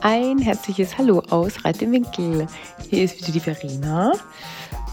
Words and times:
Ein 0.00 0.38
herzliches 0.38 0.96
Hallo 0.96 1.22
aus 1.28 1.64
Reit 1.64 1.82
im 1.82 1.90
Winkel. 1.90 2.46
Hier 2.88 3.02
ist 3.02 3.18
wieder 3.18 3.32
die 3.32 3.40
Verena 3.40 4.12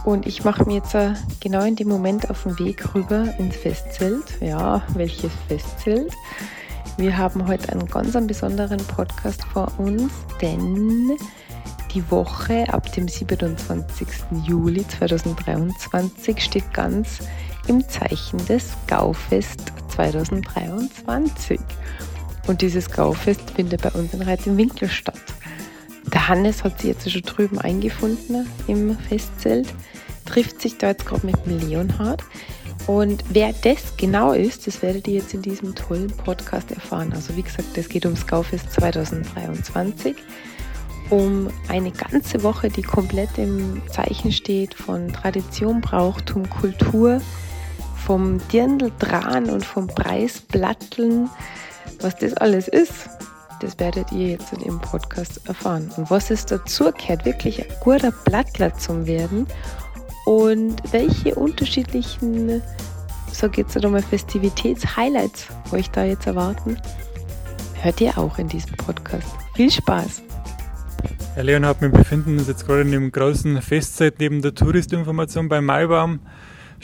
und 0.04 0.26
ich 0.26 0.44
mache 0.44 0.66
mir 0.66 0.76
jetzt 0.76 0.96
äh, 0.96 1.14
genau 1.40 1.64
in 1.64 1.76
dem 1.76 1.90
Moment 1.90 2.30
auf 2.32 2.42
den 2.42 2.58
Weg 2.58 2.96
rüber 2.96 3.32
ins 3.38 3.56
Festzelt. 3.56 4.26
Ja, 4.42 4.82
welches 4.96 5.32
Festzelt? 5.48 6.12
Wir 6.98 7.16
haben 7.16 7.48
heute 7.48 7.72
einen 7.72 7.88
ganz 7.88 8.14
besonderen 8.26 8.80
Podcast 8.80 9.44
vor 9.44 9.72
uns, 9.78 10.12
denn 10.42 11.16
die 11.94 12.10
Woche 12.10 12.66
ab 12.74 12.92
dem 12.94 13.08
27. 13.08 14.08
Juli 14.44 14.88
2023 14.88 16.44
steht 16.44 16.74
ganz 16.74 17.20
im 17.68 17.88
Zeichen 17.88 18.44
des 18.48 18.72
Gaufest 18.88 19.72
2023. 19.90 21.60
Und 22.48 22.62
dieses 22.62 22.92
Gaufest 22.92 23.52
findet 23.52 23.82
bei 23.82 23.90
uns 23.92 24.14
in 24.14 24.22
Reit 24.22 24.46
im 24.46 24.58
Winkel 24.58 24.88
statt. 24.90 25.20
Der 26.14 26.28
Hannes 26.28 26.64
hat 26.64 26.80
sich 26.80 26.92
jetzt 26.92 27.10
schon 27.10 27.24
drüben 27.24 27.60
eingefunden 27.60 28.48
im 28.68 28.98
Festzelt, 28.98 29.68
trifft 30.26 30.62
sich 30.62 30.78
da 30.78 30.90
jetzt 30.90 31.06
gerade 31.06 31.26
mit 31.26 31.36
dem 31.46 31.68
Leonhard. 31.68 32.24
Und 32.88 33.24
wer 33.30 33.52
das 33.64 33.98
genau 33.98 34.34
ist, 34.34 34.68
das 34.68 34.84
werdet 34.84 35.08
ihr 35.08 35.16
jetzt 35.16 35.34
in 35.34 35.42
diesem 35.42 35.74
tollen 35.74 36.08
Podcast 36.08 36.72
erfahren. 36.72 37.12
Also 37.14 37.36
wie 37.36 37.42
gesagt, 37.42 37.76
es 37.78 37.90
geht 37.90 38.06
ums 38.06 38.28
Gaufest 38.28 38.72
2023, 38.74 40.16
um 41.10 41.50
eine 41.68 41.92
ganze 41.92 42.44
Woche, 42.44 42.70
die 42.70 42.84
komplett 42.84 43.38
im 43.38 43.82
Zeichen 43.92 44.32
steht 44.32 44.76
von 44.76 45.12
Tradition, 45.12 45.82
Brauchtum, 45.82 46.48
Kultur, 46.48 47.22
vom 48.06 48.40
Dirndl 48.50 48.92
und 49.52 49.66
vom 49.66 49.88
Preisblatteln 49.88 51.28
was 52.02 52.16
das 52.18 52.34
alles 52.36 52.68
ist, 52.68 53.10
das 53.62 53.80
werdet 53.80 54.12
ihr 54.12 54.30
jetzt 54.30 54.54
in 54.54 54.60
dem 54.60 54.80
Podcast 54.80 55.48
erfahren. 55.48 55.90
Und 55.98 56.10
was 56.12 56.30
es 56.30 56.46
dazu 56.46 56.92
gehört, 56.92 57.26
wirklich 57.26 57.62
ein 57.62 57.76
guter 57.82 58.12
Blattler 58.12 58.74
zu 58.76 59.08
werden 59.08 59.48
und 60.26 60.76
welche 60.92 61.36
unterschiedlichen, 61.36 62.62
sag 63.32 63.58
jetzt 63.58 63.78
einmal, 63.78 64.02
Festivitäts-Highlights 64.02 65.48
euch 65.72 65.90
da 65.92 66.04
jetzt 66.04 66.28
erwarten, 66.28 66.78
hört 67.82 68.02
ihr 68.02 68.18
auch 68.18 68.38
in 68.38 68.48
diesem 68.48 68.76
Podcast. 68.78 69.28
Viel 69.56 69.72
Spaß! 69.72 70.22
Herr 71.36 71.44
Leonhard, 71.44 71.82
wir 71.82 71.90
befinden 71.90 72.38
uns 72.38 72.48
jetzt 72.48 72.66
gerade 72.66 72.82
in 72.82 72.92
dem 72.92 73.12
großen 73.12 73.62
Festzeit 73.62 74.20
neben 74.20 74.42
der 74.42 74.56
Touristinformation 74.56 75.50
beim 75.50 75.66
Maibaum. 75.66 76.22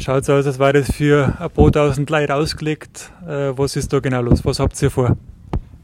Schaut 0.02 0.26
so 0.26 0.34
aus, 0.34 0.48
als 0.48 0.58
wäre 0.58 0.74
das 0.74 0.92
für 0.92 1.36
ein 1.40 1.52
paar 1.52 1.72
tausend 1.72 2.10
Leute 2.10 2.34
ausgelegt. 2.34 3.12
Äh, 3.24 3.56
was 3.56 3.76
ist 3.76 3.94
da 3.94 4.00
genau 4.00 4.24
los? 4.24 4.44
Was 4.44 4.60
habt 4.60 4.82
ihr 4.82 4.90
vor? 4.90 5.16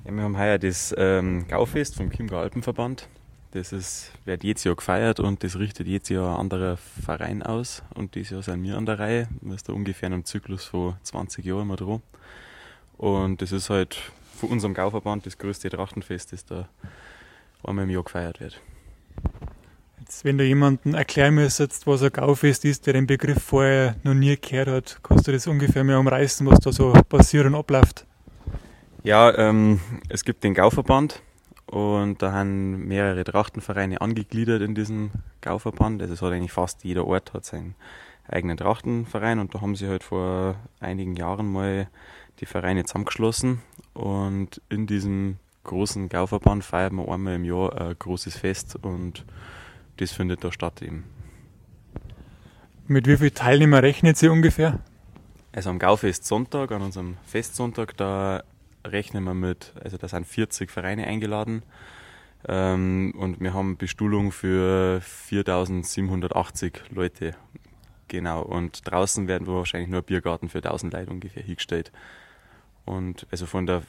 Ja, 0.05 0.11
wir 0.11 0.23
haben 0.23 0.35
heuer 0.35 0.57
das 0.57 0.91
ähm, 0.97 1.47
Gaufest 1.47 1.93
vom 1.93 2.09
Chiemgau 2.09 2.39
Alpenverband. 2.39 3.07
Das 3.51 3.71
ist, 3.71 4.11
wird 4.25 4.43
jedes 4.43 4.63
Jahr 4.63 4.75
gefeiert 4.75 5.19
und 5.19 5.43
das 5.43 5.59
richtet 5.59 5.85
jedes 5.85 6.09
Jahr 6.09 6.33
ein 6.33 6.39
anderer 6.39 6.77
Verein 6.77 7.43
aus. 7.43 7.83
Und 7.93 8.15
dieses 8.15 8.31
Jahr 8.31 8.41
sind 8.41 8.63
wir 8.63 8.75
an 8.75 8.87
der 8.87 8.97
Reihe. 8.97 9.27
Wir 9.41 9.51
sind 9.51 9.69
da 9.69 9.73
ungefähr 9.73 10.07
in 10.07 10.13
einem 10.13 10.25
Zyklus 10.25 10.65
von 10.65 10.95
20 11.03 11.45
Jahren 11.45 11.67
mal 11.67 11.75
dran. 11.75 12.01
Und 12.97 13.43
das 13.43 13.51
ist 13.51 13.69
halt 13.69 13.99
von 14.35 14.49
unserem 14.49 14.73
Gauverband 14.73 15.27
das 15.27 15.37
größte 15.37 15.69
Trachtenfest, 15.69 16.33
das 16.33 16.43
da 16.43 16.67
einmal 17.63 17.83
im 17.83 17.91
Jahr 17.91 18.03
gefeiert 18.03 18.39
wird. 18.39 18.59
Jetzt, 20.07 20.23
wenn 20.23 20.37
du 20.37 20.45
jemanden 20.45 20.93
erklären 20.93 21.35
müsstest, 21.35 21.85
was 21.85 22.01
ein 22.01 22.13
Gaufest 22.13 22.63
ist, 22.63 22.85
der 22.85 22.93
den 22.93 23.07
Begriff 23.07 23.43
vorher 23.43 23.97
noch 24.03 24.13
nie 24.13 24.37
gehört 24.37 24.69
hat, 24.69 24.99
kannst 25.03 25.27
du 25.27 25.33
das 25.33 25.47
ungefähr 25.47 25.83
mehr 25.83 25.99
umreißen, 25.99 26.47
was 26.47 26.61
da 26.61 26.71
so 26.71 26.93
passiert 27.09 27.45
und 27.45 27.55
abläuft? 27.55 28.05
Ja, 29.03 29.37
ähm, 29.37 29.81
es 30.07 30.23
gibt 30.23 30.45
den 30.45 30.53
Gauverband 30.53 31.21
und 31.65 32.21
da 32.21 32.31
haben 32.31 32.87
mehrere 32.87 33.25
Trachtenvereine 33.25 33.99
angegliedert 33.99 34.61
in 34.61 34.75
diesem 34.75 35.11
Gauverband. 35.41 36.01
Also 36.01 36.13
es 36.13 36.21
hat 36.21 36.31
eigentlich 36.31 36.53
fast 36.53 36.85
jeder 36.85 37.05
Ort 37.05 37.33
hat 37.33 37.43
seinen 37.43 37.75
eigenen 38.29 38.55
Trachtenverein 38.55 39.39
und 39.39 39.55
da 39.55 39.59
haben 39.59 39.75
sie 39.75 39.89
halt 39.89 40.03
vor 40.03 40.55
einigen 40.79 41.17
Jahren 41.17 41.51
mal 41.51 41.89
die 42.39 42.45
Vereine 42.45 42.85
zusammengeschlossen 42.85 43.61
und 43.93 44.61
in 44.69 44.87
diesem 44.87 45.35
großen 45.65 46.07
Gauverband 46.07 46.63
feiern 46.63 46.95
wir 46.95 47.11
einmal 47.11 47.35
im 47.35 47.43
Jahr 47.43 47.77
ein 47.77 47.95
großes 47.99 48.37
Fest 48.37 48.77
und 48.81 49.25
das 49.97 50.11
findet 50.11 50.43
da 50.43 50.51
statt 50.51 50.81
eben. 50.81 51.03
Mit 52.87 53.07
wie 53.07 53.17
vielen 53.17 53.33
Teilnehmern 53.33 53.81
rechnet 53.81 54.17
Sie 54.17 54.29
ungefähr? 54.29 54.79
Also 55.51 55.69
am 55.69 55.79
Gaufest 55.79 56.25
Sonntag, 56.25 56.71
an 56.71 56.81
unserem 56.81 57.17
Festsonntag, 57.25 57.97
da 57.97 58.43
rechnen 58.85 59.23
wir 59.23 59.33
mit, 59.33 59.73
also 59.83 59.97
da 59.97 60.07
sind 60.07 60.25
40 60.25 60.71
Vereine 60.71 61.05
eingeladen 61.05 61.63
ähm, 62.47 63.13
und 63.17 63.41
wir 63.41 63.53
haben 63.53 63.77
Bestuhlung 63.77 64.31
für 64.31 65.01
4780 65.01 66.83
Leute. 66.91 67.35
Genau, 68.07 68.41
und 68.41 68.89
draußen 68.89 69.27
werden 69.27 69.47
wir 69.47 69.55
wahrscheinlich 69.55 69.89
nur 69.89 70.01
Biergarten 70.01 70.47
für 70.47 70.59
1000 70.59 70.93
Leute 70.93 71.11
ungefähr 71.11 71.43
hingestellt. 71.43 71.91
Und 72.85 73.27
also 73.31 73.45
von 73.45 73.65
der, 73.65 73.83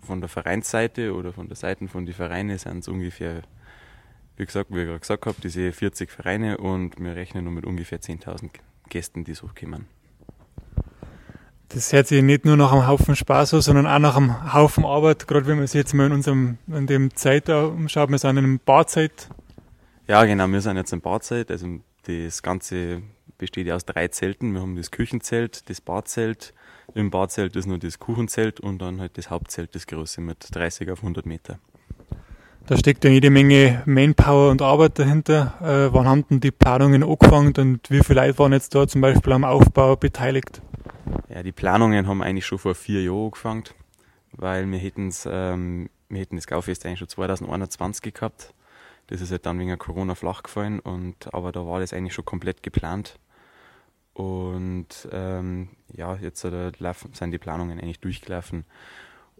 von 0.00 0.20
der 0.20 0.28
Vereinsseite 0.28 1.14
oder 1.14 1.32
von 1.32 1.48
der 1.48 1.56
Seite 1.56 1.86
von 1.88 2.06
den 2.06 2.14
Vereinen 2.14 2.56
sind 2.56 2.78
es 2.78 2.88
ungefähr 2.88 3.42
wie 4.38 4.46
gesagt, 4.46 4.70
wie 4.70 4.80
ich 4.80 4.86
gerade 4.86 5.00
gesagt 5.00 5.26
habe, 5.26 5.36
diese 5.42 5.72
40 5.72 6.10
Vereine 6.10 6.58
und 6.58 6.98
wir 6.98 7.16
rechnen 7.16 7.44
nur 7.44 7.52
mit 7.52 7.66
ungefähr 7.66 8.00
10.000 8.00 8.50
Gästen, 8.88 9.24
die 9.24 9.34
so 9.34 9.50
kommen. 9.58 9.86
Das 11.70 11.92
hört 11.92 12.06
sich 12.06 12.22
nicht 12.22 12.46
nur 12.46 12.56
nach 12.56 12.72
einem 12.72 12.86
Haufen 12.86 13.14
Spaß 13.14 13.54
an, 13.54 13.60
sondern 13.60 13.86
auch 13.86 13.98
nach 13.98 14.16
einem 14.16 14.54
Haufen 14.54 14.86
Arbeit, 14.86 15.28
gerade 15.28 15.46
wenn 15.46 15.58
man 15.58 15.66
sich 15.66 15.74
jetzt 15.74 15.92
mal 15.92 16.06
in 16.06 16.12
unserem, 16.12 16.56
in 16.68 16.86
dem 16.86 17.14
Zeit 17.14 17.50
umschaut, 17.50 18.08
wir 18.08 18.18
sind 18.18 18.30
in 18.30 18.38
einem 18.38 18.58
Barzeit. 18.58 19.28
Ja, 20.06 20.24
genau, 20.24 20.48
wir 20.48 20.62
sind 20.62 20.78
jetzt 20.78 20.92
in 20.92 21.02
Barzeit, 21.02 21.50
also 21.50 21.66
das 22.06 22.42
Ganze 22.42 23.02
besteht 23.36 23.66
ja 23.66 23.74
aus 23.74 23.84
drei 23.84 24.08
Zelten. 24.08 24.52
Wir 24.52 24.62
haben 24.62 24.76
das 24.76 24.90
Küchenzelt, 24.90 25.68
das 25.68 25.82
Barzelt, 25.82 26.54
im 26.94 27.10
Barzelt 27.10 27.54
ist 27.54 27.66
nur 27.66 27.78
das 27.78 27.98
Kuchenzelt 27.98 28.60
und 28.60 28.78
dann 28.78 29.00
halt 29.00 29.18
das 29.18 29.28
Hauptzelt, 29.28 29.74
das 29.74 29.86
große 29.86 30.22
mit 30.22 30.48
30 30.50 30.90
auf 30.90 31.00
100 31.00 31.26
Meter. 31.26 31.58
Da 32.68 32.76
steckt 32.76 33.02
ja 33.04 33.08
jede 33.08 33.30
Menge 33.30 33.82
Manpower 33.86 34.50
und 34.50 34.60
Arbeit 34.60 34.98
dahinter. 34.98 35.54
Äh, 35.62 35.94
wann 35.94 36.06
haben 36.06 36.28
denn 36.28 36.40
die 36.40 36.50
Planungen 36.50 37.02
angefangen 37.02 37.54
und 37.56 37.90
wie 37.90 38.00
viele 38.00 38.20
Leute 38.20 38.38
waren 38.38 38.52
jetzt 38.52 38.74
da 38.74 38.86
zum 38.86 39.00
Beispiel 39.00 39.32
am 39.32 39.44
Aufbau 39.44 39.96
beteiligt? 39.96 40.60
Ja, 41.30 41.42
die 41.42 41.52
Planungen 41.52 42.06
haben 42.06 42.22
eigentlich 42.22 42.44
schon 42.44 42.58
vor 42.58 42.74
vier 42.74 43.02
Jahren 43.02 43.24
angefangen, 43.24 43.64
weil 44.32 44.70
wir 44.70 44.78
hätten 44.78 45.10
ähm, 45.24 45.88
wir 46.10 46.20
hätten 46.20 46.36
das 46.36 46.46
Gaufest 46.46 46.84
eigentlich 46.84 46.98
schon 46.98 47.08
2021 47.08 48.12
gehabt. 48.12 48.52
Das 49.06 49.22
ist 49.22 49.30
halt 49.30 49.46
dann 49.46 49.58
wegen 49.58 49.78
Corona 49.78 50.14
flach 50.14 50.42
gefallen 50.42 50.78
und 50.78 51.32
aber 51.32 51.52
da 51.52 51.64
war 51.64 51.80
das 51.80 51.94
eigentlich 51.94 52.12
schon 52.12 52.26
komplett 52.26 52.62
geplant. 52.62 53.18
Und 54.12 55.08
ähm, 55.10 55.70
ja, 55.90 56.16
jetzt 56.16 56.44
äh, 56.44 56.70
sind 57.12 57.30
die 57.30 57.38
Planungen 57.38 57.80
eigentlich 57.80 58.00
durchgelaufen. 58.00 58.66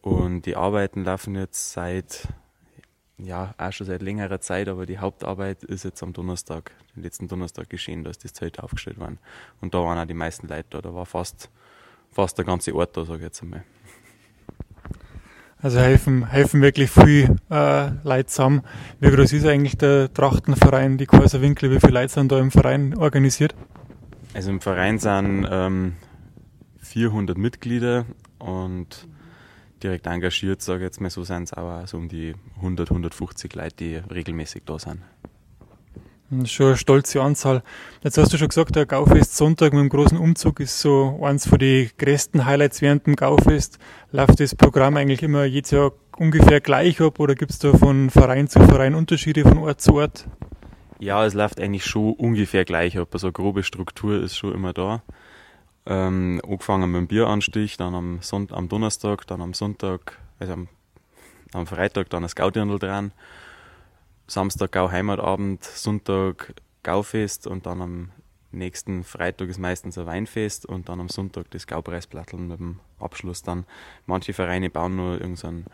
Und 0.00 0.46
die 0.46 0.56
Arbeiten 0.56 1.04
laufen 1.04 1.34
jetzt 1.34 1.72
seit 1.72 2.28
ja, 3.18 3.54
auch 3.58 3.72
schon 3.72 3.86
seit 3.86 4.02
längerer 4.02 4.40
Zeit, 4.40 4.68
aber 4.68 4.86
die 4.86 4.98
Hauptarbeit 4.98 5.64
ist 5.64 5.84
jetzt 5.84 6.02
am 6.02 6.12
Donnerstag, 6.12 6.70
den 6.94 7.02
letzten 7.02 7.28
Donnerstag 7.28 7.68
geschehen, 7.68 8.04
dass 8.04 8.18
das 8.18 8.32
Zelt 8.32 8.60
aufgestellt 8.60 8.98
war. 8.98 9.12
Und 9.60 9.74
da 9.74 9.78
waren 9.78 9.98
auch 9.98 10.06
die 10.06 10.14
meisten 10.14 10.46
Leute 10.46 10.66
da. 10.70 10.80
Da 10.80 10.94
war 10.94 11.06
fast, 11.06 11.50
fast 12.12 12.38
der 12.38 12.44
ganze 12.44 12.74
Ort 12.74 12.96
da, 12.96 13.04
sage 13.04 13.18
ich 13.18 13.24
jetzt 13.24 13.42
einmal. 13.42 13.64
Also 15.60 15.80
helfen, 15.80 16.28
helfen 16.30 16.62
wirklich 16.62 16.88
viel 16.88 17.36
äh, 17.50 17.90
Leute 18.04 18.26
zusammen. 18.26 18.62
Wie 19.00 19.10
groß 19.10 19.32
ist 19.32 19.44
eigentlich 19.44 19.76
der 19.76 20.12
Trachtenverein, 20.12 20.98
die 20.98 21.06
Kaiser 21.06 21.40
Winkel? 21.40 21.72
Wie 21.72 21.80
viele 21.80 21.94
Leute 21.94 22.12
sind 22.12 22.30
da 22.30 22.38
im 22.38 22.52
Verein 22.52 22.96
organisiert? 22.96 23.56
Also 24.34 24.50
im 24.50 24.60
Verein 24.60 25.00
sind 25.00 25.48
ähm, 25.50 25.94
400 26.78 27.36
Mitglieder 27.36 28.04
und 28.38 29.08
direkt 29.82 30.06
engagiert, 30.06 30.62
sage 30.62 30.80
ich 30.80 30.84
jetzt 30.84 31.00
mal 31.00 31.10
so, 31.10 31.24
sind 31.24 31.44
es 31.44 31.52
aber 31.52 31.86
so 31.86 31.96
um 31.96 32.08
die 32.08 32.34
100, 32.56 32.90
150 32.90 33.54
Leute, 33.54 33.74
die 33.76 33.94
regelmäßig 33.96 34.62
da 34.64 34.78
sind. 34.78 35.00
Schon 36.44 36.66
eine 36.66 36.76
stolze 36.76 37.22
Anzahl. 37.22 37.62
Jetzt 38.02 38.18
hast 38.18 38.34
du 38.34 38.36
schon 38.36 38.48
gesagt, 38.48 38.76
der 38.76 38.84
Gaufest 38.84 39.34
Sonntag 39.34 39.72
mit 39.72 39.80
dem 39.80 39.88
großen 39.88 40.18
Umzug 40.18 40.60
ist 40.60 40.78
so 40.78 41.20
eins 41.22 41.48
von 41.48 41.58
den 41.58 41.90
größten 41.96 42.44
Highlights 42.44 42.82
während 42.82 43.06
dem 43.06 43.16
Gaufest. 43.16 43.78
Läuft 44.12 44.38
das 44.38 44.54
Programm 44.54 44.98
eigentlich 44.98 45.22
immer 45.22 45.44
jedes 45.44 45.70
Jahr 45.70 45.92
ungefähr 46.18 46.60
gleich 46.60 47.00
ab 47.00 47.18
oder 47.18 47.34
gibt 47.34 47.52
es 47.52 47.58
da 47.58 47.72
von 47.72 48.10
Verein 48.10 48.46
zu 48.46 48.60
Verein 48.60 48.94
Unterschiede 48.94 49.42
von 49.42 49.56
Ort 49.56 49.80
zu 49.80 49.94
Ort? 49.94 50.26
Ja, 50.98 51.24
es 51.24 51.32
läuft 51.32 51.60
eigentlich 51.60 51.86
schon 51.86 52.12
ungefähr 52.12 52.66
gleich 52.66 52.98
ab. 52.98 53.08
Also 53.12 53.28
eine 53.28 53.32
grobe 53.32 53.62
Struktur 53.62 54.22
ist 54.22 54.36
schon 54.36 54.52
immer 54.52 54.74
da. 54.74 55.02
Ähm, 55.90 56.40
angefangen 56.44 56.90
mit 56.90 56.98
dem 57.00 57.06
Bieranstich, 57.06 57.78
dann 57.78 57.94
am, 57.94 58.20
Sonnt 58.20 58.52
am 58.52 58.68
Donnerstag, 58.68 59.26
dann 59.26 59.40
am 59.40 59.54
Sonntag, 59.54 60.18
also 60.38 60.52
am, 60.52 60.68
am 61.54 61.66
Freitag 61.66 62.10
dann 62.10 62.22
das 62.22 62.36
Gaudirndl 62.36 62.78
dran, 62.78 63.12
Samstag 64.26 64.72
Gauheimatabend, 64.72 65.64
Sonntag 65.64 66.54
Gaufest 66.82 67.46
und 67.46 67.64
dann 67.64 67.80
am 67.80 68.10
nächsten 68.52 69.02
Freitag 69.02 69.48
ist 69.48 69.58
meistens 69.58 69.96
ein 69.96 70.04
Weinfest 70.04 70.66
und 70.66 70.90
dann 70.90 71.00
am 71.00 71.08
Sonntag 71.08 71.50
das 71.52 71.66
Gaupreisplatteln 71.66 72.48
mit 72.48 72.60
dem 72.60 72.80
Abschluss 72.98 73.42
dann. 73.42 73.64
Manche 74.04 74.34
Vereine 74.34 74.68
bauen 74.68 74.96
nur 74.96 75.20
irgendeinen 75.20 75.66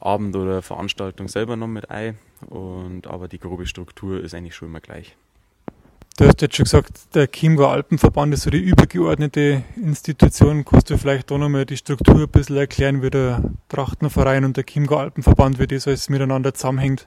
Abend 0.00 0.34
oder 0.34 0.62
Veranstaltung 0.62 1.28
selber 1.28 1.56
noch 1.56 1.68
mit 1.68 1.90
ein. 1.90 2.18
Und, 2.46 3.06
aber 3.06 3.28
die 3.28 3.38
grobe 3.38 3.66
Struktur 3.66 4.20
ist 4.20 4.34
eigentlich 4.34 4.54
schon 4.54 4.68
immer 4.68 4.80
gleich. 4.80 5.16
Du 6.18 6.26
hast 6.26 6.42
jetzt 6.42 6.56
schon 6.56 6.64
gesagt, 6.64 7.14
der 7.14 7.30
Chiemgau 7.30 7.68
Alpenverband 7.68 8.34
ist 8.34 8.42
so 8.42 8.50
die 8.50 8.58
übergeordnete 8.58 9.62
Institution. 9.76 10.64
Kannst 10.64 10.90
du 10.90 10.98
vielleicht 10.98 11.30
da 11.30 11.38
nochmal 11.38 11.64
die 11.64 11.76
Struktur 11.76 12.22
ein 12.22 12.28
bisschen 12.28 12.56
erklären, 12.56 13.02
wie 13.02 13.10
der 13.10 13.40
Trachtenverein 13.68 14.44
und 14.44 14.56
der 14.56 14.64
Chiemgau 14.64 14.96
Alpenverband, 14.96 15.60
wie 15.60 15.68
das 15.68 15.86
alles 15.86 16.08
miteinander 16.08 16.52
zusammenhängt? 16.54 17.06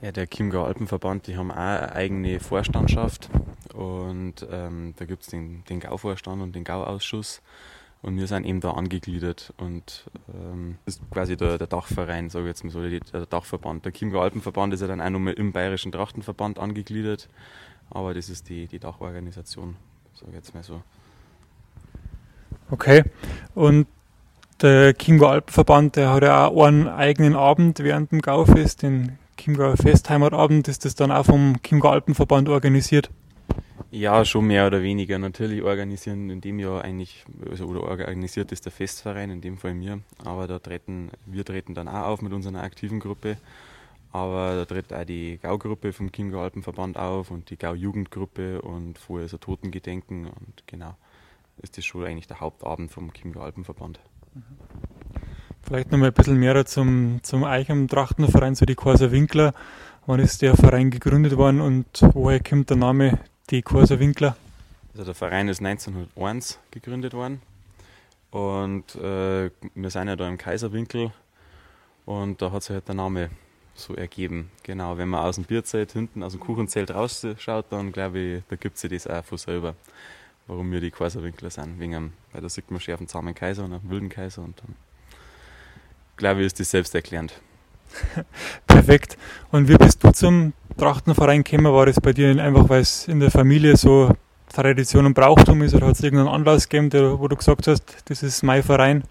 Ja, 0.00 0.12
der 0.12 0.26
Chiemgau 0.28 0.64
Alpenverband, 0.64 1.26
die 1.26 1.36
haben 1.36 1.50
auch 1.50 1.56
eine 1.56 1.92
eigene 1.92 2.40
Vorstandschaft 2.40 3.28
und 3.74 4.46
ähm, 4.50 4.94
da 4.96 5.04
gibt 5.04 5.24
es 5.24 5.28
den, 5.28 5.62
den 5.68 5.80
Gauvorstand 5.80 6.40
und 6.40 6.56
den 6.56 6.64
Gauausschuss 6.64 7.42
und 8.00 8.16
wir 8.16 8.26
sind 8.28 8.46
eben 8.46 8.60
da 8.60 8.70
angegliedert 8.70 9.52
und 9.58 10.06
ähm, 10.32 10.78
ist 10.86 11.02
quasi 11.10 11.36
der, 11.36 11.58
der 11.58 11.66
Dachverein, 11.66 12.30
sage 12.30 12.46
ich 12.46 12.48
jetzt 12.48 12.64
mal 12.64 12.70
so, 12.70 12.80
der 12.80 13.26
Dachverband. 13.26 13.84
Der 13.84 13.92
Chiemgau 13.92 14.20
Alpenverband 14.20 14.72
ist 14.72 14.80
ja 14.80 14.86
dann 14.86 15.02
auch 15.02 15.10
nochmal 15.10 15.34
im 15.34 15.52
Bayerischen 15.52 15.92
Trachtenverband 15.92 16.58
angegliedert 16.58 17.28
aber 17.90 18.14
das 18.14 18.28
ist 18.28 18.48
die, 18.48 18.66
die 18.66 18.78
Dachorganisation, 18.78 19.76
sage 20.14 20.30
ich 20.30 20.36
jetzt 20.36 20.54
mal 20.54 20.62
so. 20.62 20.82
Okay. 22.70 23.04
Und 23.54 23.86
der 24.60 24.94
Chiemgau 24.94 25.26
Alpenverband, 25.26 25.96
der 25.96 26.12
hat 26.12 26.22
ja 26.22 26.46
auch 26.46 26.64
einen 26.64 26.88
eigenen 26.88 27.36
Abend 27.36 27.78
während 27.80 28.10
dem 28.10 28.22
Gaufest, 28.22 28.82
den 28.82 29.18
Chiemgauer 29.36 29.76
Festheimatabend. 29.76 30.66
Ist 30.68 30.84
das 30.84 30.94
dann 30.94 31.12
auch 31.12 31.26
vom 31.26 31.56
Chiemgau 31.62 31.90
Alpenverband 31.90 32.48
organisiert? 32.48 33.10
Ja, 33.90 34.24
schon 34.24 34.46
mehr 34.46 34.66
oder 34.66 34.82
weniger. 34.82 35.18
Natürlich 35.18 35.62
organisieren 35.62 36.30
in 36.30 36.40
dem 36.40 36.58
Jahr 36.58 36.82
eigentlich, 36.82 37.24
also 37.48 37.66
oder 37.66 37.82
organisiert 37.82 38.50
ist 38.50 38.64
der 38.64 38.72
Festverein, 38.72 39.30
in 39.30 39.40
dem 39.40 39.58
Fall 39.58 39.74
mir. 39.74 40.00
Aber 40.24 40.46
da 40.46 40.58
treten, 40.58 41.10
wir 41.26 41.44
treten 41.44 41.74
dann 41.74 41.88
auch 41.88 42.06
auf 42.06 42.22
mit 42.22 42.32
unserer 42.32 42.62
aktiven 42.62 42.98
Gruppe. 42.98 43.36
Aber 44.16 44.54
da 44.54 44.64
tritt 44.64 44.94
auch 44.94 45.04
die 45.04 45.38
Gaugruppe 45.42 45.92
vom 45.92 46.10
Chiemgau 46.10 46.40
Alpenverband 46.40 46.96
auf 46.96 47.30
und 47.30 47.50
die 47.50 47.58
Gau-Jugendgruppe 47.58 48.62
und 48.62 48.96
vorher 48.96 49.28
so 49.28 49.36
Totengedenken 49.36 50.24
und 50.24 50.66
genau 50.66 50.96
ist 51.58 51.76
das 51.76 51.84
schon 51.84 52.04
eigentlich 52.04 52.26
der 52.26 52.40
Hauptabend 52.40 52.90
vom 52.90 53.12
Chiemgau 53.12 53.42
Alpenverband. 53.42 54.00
Vielleicht 55.60 55.92
noch 55.92 55.98
mal 55.98 56.06
ein 56.06 56.14
bisschen 56.14 56.38
mehr 56.38 56.64
zum, 56.64 57.20
zum 57.24 57.44
Eichem 57.44 57.88
Trachtenverein, 57.88 58.54
so 58.54 58.64
die 58.64 58.74
Corsa 58.74 59.10
Winkler. 59.10 59.52
Wann 60.06 60.20
ist 60.20 60.40
der 60.40 60.56
Verein 60.56 60.90
gegründet 60.90 61.36
worden 61.36 61.60
und 61.60 61.86
woher 62.14 62.40
kommt 62.40 62.70
der 62.70 62.78
Name 62.78 63.18
die 63.50 63.60
Corsa 63.60 63.98
Winkler? 63.98 64.34
Also 64.94 65.04
der 65.04 65.14
Verein 65.14 65.48
ist 65.48 65.60
1901 65.60 66.58
gegründet 66.70 67.12
worden 67.12 67.42
und 68.30 68.94
äh, 68.94 69.50
wir 69.74 69.90
sind 69.90 70.08
ja 70.08 70.16
da 70.16 70.26
im 70.26 70.38
Kaiserwinkel 70.38 71.12
und 72.06 72.40
da 72.40 72.50
hat 72.50 72.62
sich 72.62 72.72
halt 72.72 72.88
der 72.88 72.94
Name 72.94 73.28
so 73.78 73.94
ergeben. 73.94 74.50
Genau, 74.62 74.98
wenn 74.98 75.08
man 75.08 75.24
aus 75.24 75.36
dem 75.36 75.44
Bierzelt 75.44 75.92
hinten, 75.92 76.22
aus 76.22 76.32
dem 76.32 76.40
Kuchenzelt 76.40 76.90
rausschaut, 76.90 77.66
dann 77.70 77.92
glaube 77.92 78.18
ich, 78.18 78.42
da 78.48 78.56
gibt 78.56 78.76
es 78.76 78.82
das 78.90 79.06
auch 79.06 79.24
von 79.24 79.38
selber, 79.38 79.74
warum 80.46 80.70
wir 80.72 80.80
die 80.80 80.90
Kaiserwinkler 80.90 81.50
sind. 81.50 81.78
Wegen 81.78 81.94
einem, 81.94 82.12
weil 82.32 82.42
da 82.42 82.48
sieht 82.48 82.70
man 82.70 82.80
schärfen 82.80 83.02
einen 83.02 83.08
zahmen 83.08 83.34
Kaiser 83.34 83.64
und 83.64 83.72
einen 83.72 83.90
wilden 83.90 84.08
Kaiser 84.08 84.42
und 84.42 84.58
dann 84.60 84.74
glaube 86.16 86.40
ich, 86.40 86.46
ist 86.46 86.60
das 86.60 86.70
selbst 86.70 86.94
erklärend. 86.94 87.32
Perfekt. 88.66 89.16
Und 89.52 89.68
wie 89.68 89.76
bist 89.76 90.02
du 90.02 90.12
zum 90.12 90.52
Trachtenverein 90.76 91.44
gekommen? 91.44 91.72
War 91.72 91.86
das 91.86 92.00
bei 92.00 92.12
dir 92.12 92.30
einfach, 92.42 92.68
weil 92.68 92.80
es 92.80 93.08
in 93.08 93.20
der 93.20 93.30
Familie 93.30 93.76
so 93.76 94.12
Tradition 94.52 95.06
und 95.06 95.14
Brauchtum 95.14 95.62
ist 95.62 95.74
oder 95.74 95.88
hat 95.88 95.96
es 95.96 96.02
irgendeinen 96.02 96.28
Anlass 96.28 96.68
gegeben, 96.68 97.18
wo 97.18 97.28
du 97.28 97.36
gesagt 97.36 97.66
hast, 97.66 97.84
das 98.06 98.22
ist 98.22 98.42
mein 98.42 98.62
Verein? 98.62 99.04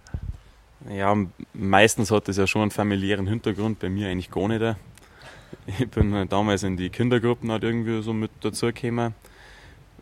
Ja, 0.89 1.15
meistens 1.53 2.11
hat 2.11 2.27
das 2.27 2.37
ja 2.37 2.45
schon 2.45 2.63
einen 2.63 2.71
familiären 2.71 3.27
Hintergrund, 3.27 3.79
bei 3.79 3.89
mir 3.89 4.09
eigentlich 4.09 4.31
gar 4.31 4.47
nicht. 4.47 4.77
Ich 5.67 5.89
bin 5.89 6.27
damals 6.29 6.63
in 6.63 6.77
die 6.77 6.89
Kindergruppen 6.89 7.51
halt 7.51 7.63
irgendwie 7.63 8.01
so 8.03 8.13
mit 8.13 8.31
dazugekommen, 8.41 9.15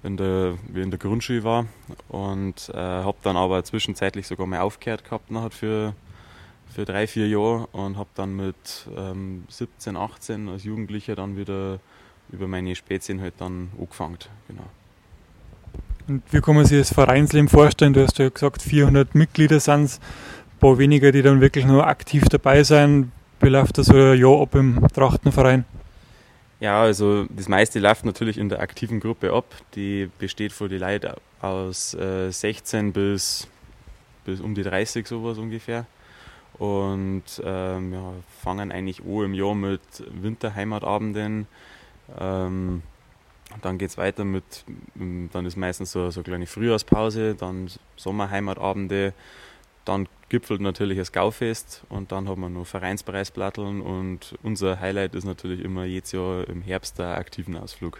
in 0.03 0.18
der, 0.18 0.56
wie 0.68 0.81
in 0.81 0.89
der 0.89 1.00
Grundschule 1.00 1.44
war 1.44 1.68
und 2.09 2.69
äh, 2.74 2.77
habe 2.77 3.18
dann 3.24 3.38
aber 3.38 3.63
zwischenzeitlich 3.63 4.27
sogar 4.27 4.45
mal 4.45 4.59
aufgehört 4.59 5.06
gehabt 5.06 5.31
nachher 5.31 5.51
für, 5.51 5.94
für 6.74 6.85
drei, 6.85 7.07
vier 7.07 7.27
Jahre 7.30 7.68
und 7.68 7.97
habe 7.97 8.09
dann 8.15 8.35
mit 8.35 8.88
ähm, 8.97 9.45
17, 9.47 9.95
18 9.95 10.50
als 10.50 10.63
Jugendlicher 10.63 11.15
dann 11.15 11.38
wieder 11.38 11.80
über 12.31 12.47
meine 12.47 12.75
Spezien 12.75 13.21
halt 13.21 13.35
dann 13.38 13.69
angefangen. 13.80 14.18
Genau. 14.47 14.65
Und 16.07 16.24
wie 16.31 16.41
kann 16.41 16.56
man 16.56 16.65
sich 16.65 16.80
das 16.80 16.94
Vereinsleben 16.94 17.47
vorstellen? 17.47 17.94
Du 17.94 18.03
hast 18.03 18.18
ja 18.18 18.27
gesagt, 18.27 18.62
400 18.62 19.15
Mitglieder 19.15 19.59
sind 19.59 19.85
es 19.85 20.00
paar 20.63 20.77
weniger, 20.77 21.12
die 21.12 21.21
dann 21.21 21.42
wirklich 21.42 21.65
nur 21.65 21.86
aktiv 21.86 22.24
dabei 22.30 22.63
sein. 22.63 23.12
Wie 23.42 23.50
läuft 23.50 23.77
das 23.77 23.89
ein 23.89 24.18
Jahr 24.18 24.42
ab 24.42 24.56
im 24.56 24.88
Trachtenverein? 24.94 25.65
Ja, 26.62 26.81
also 26.81 27.25
das 27.25 27.50
meiste 27.50 27.80
läuft 27.80 28.06
natürlich 28.06 28.38
in 28.38 28.48
der 28.48 28.62
aktiven 28.62 29.01
Gruppe 29.01 29.33
ab. 29.33 29.44
Die 29.75 30.10
besteht 30.19 30.54
von 30.54 30.69
den 30.69 30.80
Leuten 30.80 31.15
aus 31.42 31.94
äh, 31.95 32.31
16 32.31 32.94
bis, 32.94 33.45
bis 34.24 34.39
um 34.39 34.56
die 34.56 34.63
30 34.63 35.06
sowas 35.06 35.38
ungefähr. 35.38 35.86
Und 36.57 37.24
ähm, 37.44 37.94
ja, 37.94 38.13
fangen 38.42 38.71
eigentlich 38.71 39.01
an 39.01 39.25
im 39.25 39.33
Jahr 39.33 39.56
mit 39.56 39.81
Winterheimatabenden. 40.13 41.45
Ähm, 42.18 42.83
dann 43.62 43.77
geht 43.77 43.89
es 43.89 43.98
weiter 43.98 44.24
mit, 44.24 44.63
dann 44.95 45.45
ist 45.45 45.57
meistens 45.57 45.92
so, 45.92 46.09
so 46.09 46.21
eine 46.21 46.24
kleine 46.24 46.45
Frühjahrspause, 46.45 47.36
dann 47.36 47.69
Sommerheimatabende, 47.98 49.12
dann 49.83 50.07
gipfelt 50.33 50.62
natürlich 50.62 50.97
das 50.97 51.12
Gaufest 51.12 51.83
und 51.89 52.12
dann 52.12 52.27
haben 52.27 52.41
wir 52.41 52.50
noch 52.50 52.65
Vereinspreisplatteln 52.65 53.81
und 53.81 54.33
unser 54.41 54.80
Highlight 54.80 55.13
ist 55.13 55.25
natürlich 55.25 55.63
immer 55.63 55.85
jedes 55.85 56.12
Jahr 56.12 56.50
im 56.50 56.63
Herbst 56.63 56.97
der 56.97 57.19
aktiven 57.19 57.56
Ausflug. 57.56 58.00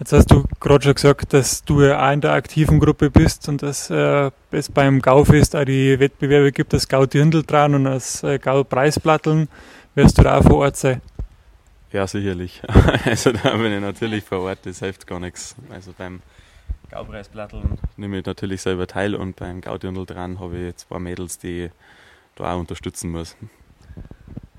Jetzt 0.00 0.12
hast 0.12 0.32
du 0.32 0.42
gerade 0.58 0.82
schon 0.82 0.94
gesagt, 0.94 1.32
dass 1.32 1.62
du 1.62 1.82
ja 1.82 2.04
auch 2.04 2.12
in 2.12 2.22
der 2.22 2.32
aktiven 2.32 2.80
Gruppe 2.80 3.08
bist 3.08 3.48
und 3.48 3.62
dass 3.62 3.88
äh, 3.88 4.32
es 4.50 4.68
beim 4.68 5.00
Gaufest 5.00 5.54
auch 5.54 5.64
die 5.64 6.00
Wettbewerbe 6.00 6.50
gibt, 6.50 6.72
das 6.72 6.88
Gau 6.88 7.06
Dirndl 7.06 7.44
dran 7.44 7.76
und 7.76 7.84
das 7.84 8.24
äh, 8.24 8.40
Gau 8.40 8.64
Preisplatteln. 8.64 9.46
Wirst 9.94 10.18
du 10.18 10.22
da 10.22 10.38
auch 10.38 10.42
vor 10.42 10.56
Ort 10.56 10.76
sein? 10.76 11.00
Ja, 11.92 12.08
sicherlich. 12.08 12.60
Also 13.04 13.30
da 13.30 13.56
bin 13.56 13.72
ich 13.72 13.80
natürlich 13.80 14.24
vor 14.24 14.40
Ort, 14.40 14.58
das 14.64 14.80
hilft 14.80 15.06
gar 15.06 15.20
nichts. 15.20 15.54
Also 15.70 15.94
beim 15.96 16.20
Gaupreisplatteln 16.92 17.78
nehme 17.96 18.18
ich 18.18 18.26
natürlich 18.26 18.60
selber 18.60 18.86
teil 18.86 19.14
und 19.14 19.36
beim 19.36 19.62
Gaudirndl 19.62 20.04
dran 20.04 20.38
habe 20.40 20.68
ich 20.68 20.76
zwei 20.76 20.98
Mädels, 20.98 21.38
die 21.38 21.70
da 22.34 22.52
auch 22.52 22.60
unterstützen 22.60 23.10
muss. 23.10 23.34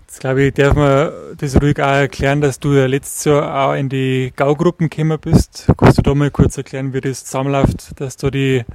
Jetzt 0.01 0.19
glaube 0.19 0.43
ich, 0.43 0.53
darf 0.53 0.75
man 0.75 1.11
das 1.37 1.61
ruhig 1.61 1.79
auch 1.79 1.93
erklären, 1.93 2.41
dass 2.41 2.59
du 2.59 2.73
ja 2.73 2.87
letztes 2.87 3.25
Jahr 3.25 3.67
auch 3.67 3.73
in 3.73 3.87
die 3.87 4.33
Gaugruppen 4.35 4.89
gekommen 4.89 5.19
bist. 5.19 5.67
Kannst 5.77 5.99
du 5.99 6.01
da 6.01 6.15
mal 6.15 6.31
kurz 6.31 6.57
erklären, 6.57 6.93
wie 6.93 7.01
das 7.01 7.23
zusammenläuft, 7.23 7.99
dass 7.99 8.17
du 8.17 8.31
die, 8.31 8.65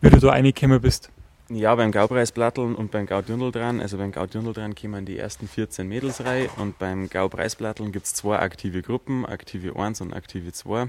wie 0.00 0.10
du 0.10 0.18
da 0.18 0.30
reingekommen 0.30 0.80
bist? 0.80 1.10
Ja, 1.48 1.76
beim 1.76 1.92
Gaupreisplatteln 1.92 2.74
und 2.74 2.90
beim 2.90 3.06
Gaudürndl 3.06 3.52
dran, 3.52 3.80
also 3.80 3.98
beim 3.98 4.10
Gaudürndl 4.10 4.52
dran 4.52 4.74
kommen 4.74 5.04
die 5.04 5.16
ersten 5.16 5.46
14 5.46 5.86
Mädels 5.86 6.24
rein 6.24 6.48
und 6.56 6.76
beim 6.80 7.08
Gaupreisplatteln 7.08 7.92
gibt 7.92 8.06
es 8.06 8.14
zwei 8.14 8.40
aktive 8.40 8.82
Gruppen, 8.82 9.24
aktive 9.24 9.76
1 9.76 10.00
und 10.00 10.12
aktive 10.12 10.52
2 10.52 10.88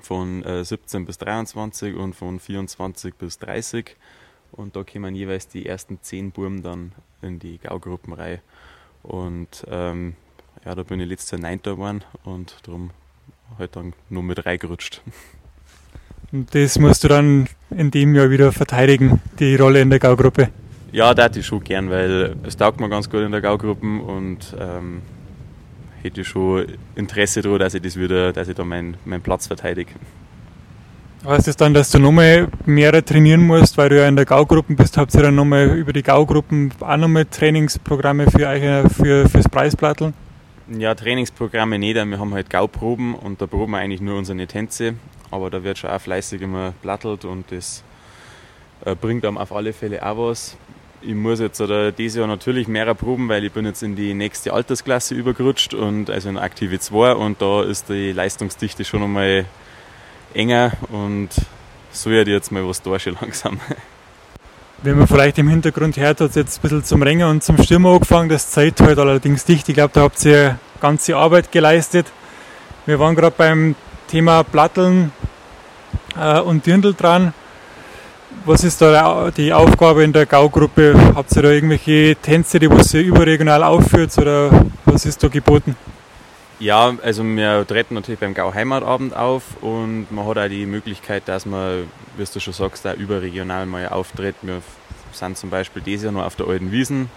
von 0.00 0.44
äh, 0.44 0.64
17 0.64 1.04
bis 1.04 1.18
23 1.18 1.94
und 1.94 2.14
von 2.14 2.40
24 2.40 3.14
bis 3.14 3.38
30. 3.38 3.96
Und 4.52 4.76
da 4.76 4.84
kommen 4.84 5.14
jeweils 5.14 5.48
die 5.48 5.66
ersten 5.66 6.00
10 6.00 6.32
Burm 6.32 6.62
dann 6.62 6.92
in 7.22 7.38
die 7.38 7.58
Gaugruppenreihe. 7.58 8.40
Und 9.02 9.64
ähm, 9.68 10.14
ja, 10.64 10.74
da 10.74 10.82
bin 10.82 11.00
ich 11.00 11.08
letztes 11.08 11.32
Jahr 11.32 11.40
Neunter 11.40 11.72
geworden 11.72 12.04
und 12.24 12.56
darum 12.62 12.90
halt 13.58 13.76
dann 13.76 13.94
nur 14.08 14.22
mit 14.22 14.44
reingerutscht. 14.44 15.02
Und 16.32 16.54
das 16.54 16.78
musst 16.78 17.04
du 17.04 17.08
dann 17.08 17.46
in 17.70 17.90
dem 17.90 18.14
Jahr 18.14 18.30
wieder 18.30 18.52
verteidigen, 18.52 19.20
die 19.38 19.54
Rolle 19.56 19.82
in 19.82 19.90
der 19.90 19.98
Gaugruppe? 19.98 20.48
Ja, 20.90 21.12
das 21.14 21.36
ich 21.36 21.46
schon 21.46 21.62
gern, 21.62 21.90
weil 21.90 22.36
es 22.44 22.56
taugt 22.56 22.80
mir 22.80 22.88
ganz 22.88 23.10
gut 23.10 23.20
in 23.20 23.32
der 23.32 23.40
Gaugruppe 23.40 23.86
und 23.86 24.54
ähm, 24.58 25.02
hätte 26.02 26.20
ich 26.20 26.28
schon 26.28 26.66
Interesse 26.94 27.42
daran, 27.42 27.60
dass 27.60 27.74
ich 27.74 27.82
das 27.82 27.96
wieder, 27.96 28.32
dass 28.32 28.48
ich 28.48 28.54
da 28.54 28.64
meinen 28.64 28.96
mein 29.04 29.22
Platz 29.22 29.46
verteidige. 29.46 29.92
Heißt 31.24 31.46
das 31.46 31.56
dann, 31.56 31.72
dass 31.72 31.90
du 31.90 32.00
nochmal 32.00 32.48
mehr 32.66 33.04
trainieren 33.04 33.46
musst, 33.46 33.78
weil 33.78 33.88
du 33.90 33.98
ja 33.98 34.08
in 34.08 34.16
der 34.16 34.24
Gaugruppen 34.24 34.74
bist? 34.74 34.98
Habt 34.98 35.14
ihr 35.14 35.22
dann 35.22 35.36
nochmal 35.36 35.68
über 35.68 35.92
die 35.92 36.02
Gaugruppen 36.02 36.72
auch 36.80 36.96
nochmal 36.96 37.26
Trainingsprogramme 37.26 38.28
für 38.28 38.48
euch, 38.48 38.92
für, 38.92 39.28
fürs 39.28 39.48
Preisplatteln? 39.48 40.14
Ja, 40.68 40.94
Trainingsprogramme 40.94 41.78
nicht, 41.78 41.94
wir 41.94 42.18
haben 42.18 42.34
halt 42.34 42.50
Gauproben 42.50 43.14
und 43.14 43.40
da 43.40 43.46
proben 43.46 43.72
wir 43.72 43.78
eigentlich 43.78 44.00
nur 44.00 44.18
unsere 44.18 44.46
Tänze, 44.46 44.94
aber 45.30 45.50
da 45.50 45.62
wird 45.62 45.78
schon 45.78 45.90
auch 45.90 46.00
fleißig 46.00 46.42
immer 46.42 46.72
plattelt 46.82 47.24
und 47.24 47.52
das 47.52 47.84
äh, 48.84 48.96
bringt 48.96 49.24
einem 49.24 49.38
auf 49.38 49.52
alle 49.52 49.72
Fälle 49.72 50.04
auch 50.04 50.16
was 50.16 50.56
ich 51.04 51.14
muss 51.14 51.40
jetzt 51.40 51.60
oder 51.60 51.92
dieses 51.92 52.18
Jahr 52.18 52.26
natürlich 52.26 52.68
mehr 52.68 52.94
proben, 52.94 53.28
weil 53.28 53.44
ich 53.44 53.52
bin 53.52 53.64
jetzt 53.64 53.82
in 53.82 53.96
die 53.96 54.14
nächste 54.14 54.52
Altersklasse 54.52 55.14
übergerutscht 55.14 55.74
und 55.74 56.10
also 56.10 56.28
in 56.28 56.38
Aktive 56.38 56.78
2 56.78 57.14
und 57.14 57.42
da 57.42 57.62
ist 57.62 57.88
die 57.88 58.12
Leistungsdichte 58.12 58.84
schon 58.84 59.02
einmal 59.02 59.44
enger 60.34 60.72
und 60.90 61.28
so 61.90 62.10
werde 62.10 62.30
ich 62.30 62.34
jetzt 62.34 62.52
mal 62.52 62.66
was 62.66 62.82
da 62.82 62.98
schon 62.98 63.16
langsam. 63.20 63.60
Wenn 64.82 64.98
man 64.98 65.06
vielleicht 65.06 65.38
im 65.38 65.48
Hintergrund 65.48 65.96
hört, 65.96 66.20
hat 66.20 66.30
es 66.30 66.34
jetzt 66.34 66.58
ein 66.58 66.62
bisschen 66.62 66.84
zum 66.84 67.02
Ringen 67.02 67.28
und 67.28 67.44
zum 67.44 67.56
Stürmer 67.62 67.90
angefangen. 67.90 68.28
Das 68.28 68.50
zeigt 68.50 68.80
halt 68.80 68.98
allerdings 68.98 69.46
nicht. 69.46 69.68
Ich 69.68 69.74
glaube, 69.76 69.92
da 69.94 70.00
habt 70.00 70.24
ihr 70.24 70.58
ganze 70.80 71.16
Arbeit 71.16 71.52
geleistet. 71.52 72.06
Wir 72.86 72.98
waren 72.98 73.14
gerade 73.14 73.34
beim 73.36 73.76
Thema 74.08 74.42
Platteln 74.42 75.12
äh, 76.18 76.40
und 76.40 76.66
Dirndl 76.66 76.94
dran. 76.94 77.32
Was 78.44 78.64
ist 78.64 78.80
da 78.80 79.30
die 79.30 79.52
Aufgabe 79.52 80.02
in 80.02 80.12
der 80.12 80.26
Gaugruppe? 80.26 80.94
Habt 81.14 81.34
ihr 81.36 81.42
da 81.42 81.50
irgendwelche 81.50 82.16
Tänze, 82.16 82.58
die 82.58 82.68
was 82.68 82.92
ihr 82.92 83.02
überregional 83.02 83.62
aufführt 83.62 84.16
oder 84.18 84.66
was 84.84 85.06
ist 85.06 85.22
da 85.22 85.28
geboten? 85.28 85.76
Ja, 86.58 86.94
also 87.02 87.24
wir 87.24 87.66
treten 87.66 87.94
natürlich 87.94 88.20
beim 88.20 88.34
Gau 88.34 88.54
Heimatabend 88.54 89.16
auf 89.16 89.42
und 89.62 90.06
man 90.10 90.26
hat 90.26 90.38
auch 90.38 90.48
die 90.48 90.66
Möglichkeit, 90.66 91.24
dass 91.26 91.44
man, 91.44 91.88
wie 92.16 92.24
du 92.24 92.40
schon 92.40 92.52
sagst, 92.52 92.86
auch 92.86 92.94
überregional 92.94 93.66
mal 93.66 93.88
auftritt. 93.88 94.36
Wir 94.42 94.62
sind 95.12 95.36
zum 95.36 95.50
Beispiel 95.50 95.82
dieses 95.82 96.04
Jahr 96.04 96.12
noch 96.12 96.24
auf 96.24 96.36
der 96.36 96.46
Alten 96.46 96.70
Wiesen 96.70 97.10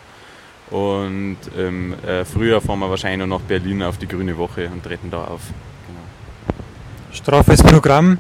und 0.72 1.38
im 1.56 1.94
äh, 2.04 2.26
Frühjahr 2.26 2.60
fahren 2.60 2.80
wir 2.80 2.90
wahrscheinlich 2.90 3.28
noch 3.28 3.40
nach 3.40 3.46
Berlin 3.46 3.84
auf 3.84 3.98
die 4.00 4.08
Grüne 4.08 4.36
Woche 4.38 4.68
und 4.68 4.84
treten 4.84 5.12
da 5.12 5.26
auf. 5.26 5.42
Genau. 5.88 7.16
Straffes 7.16 7.62
Programm. 7.62 8.18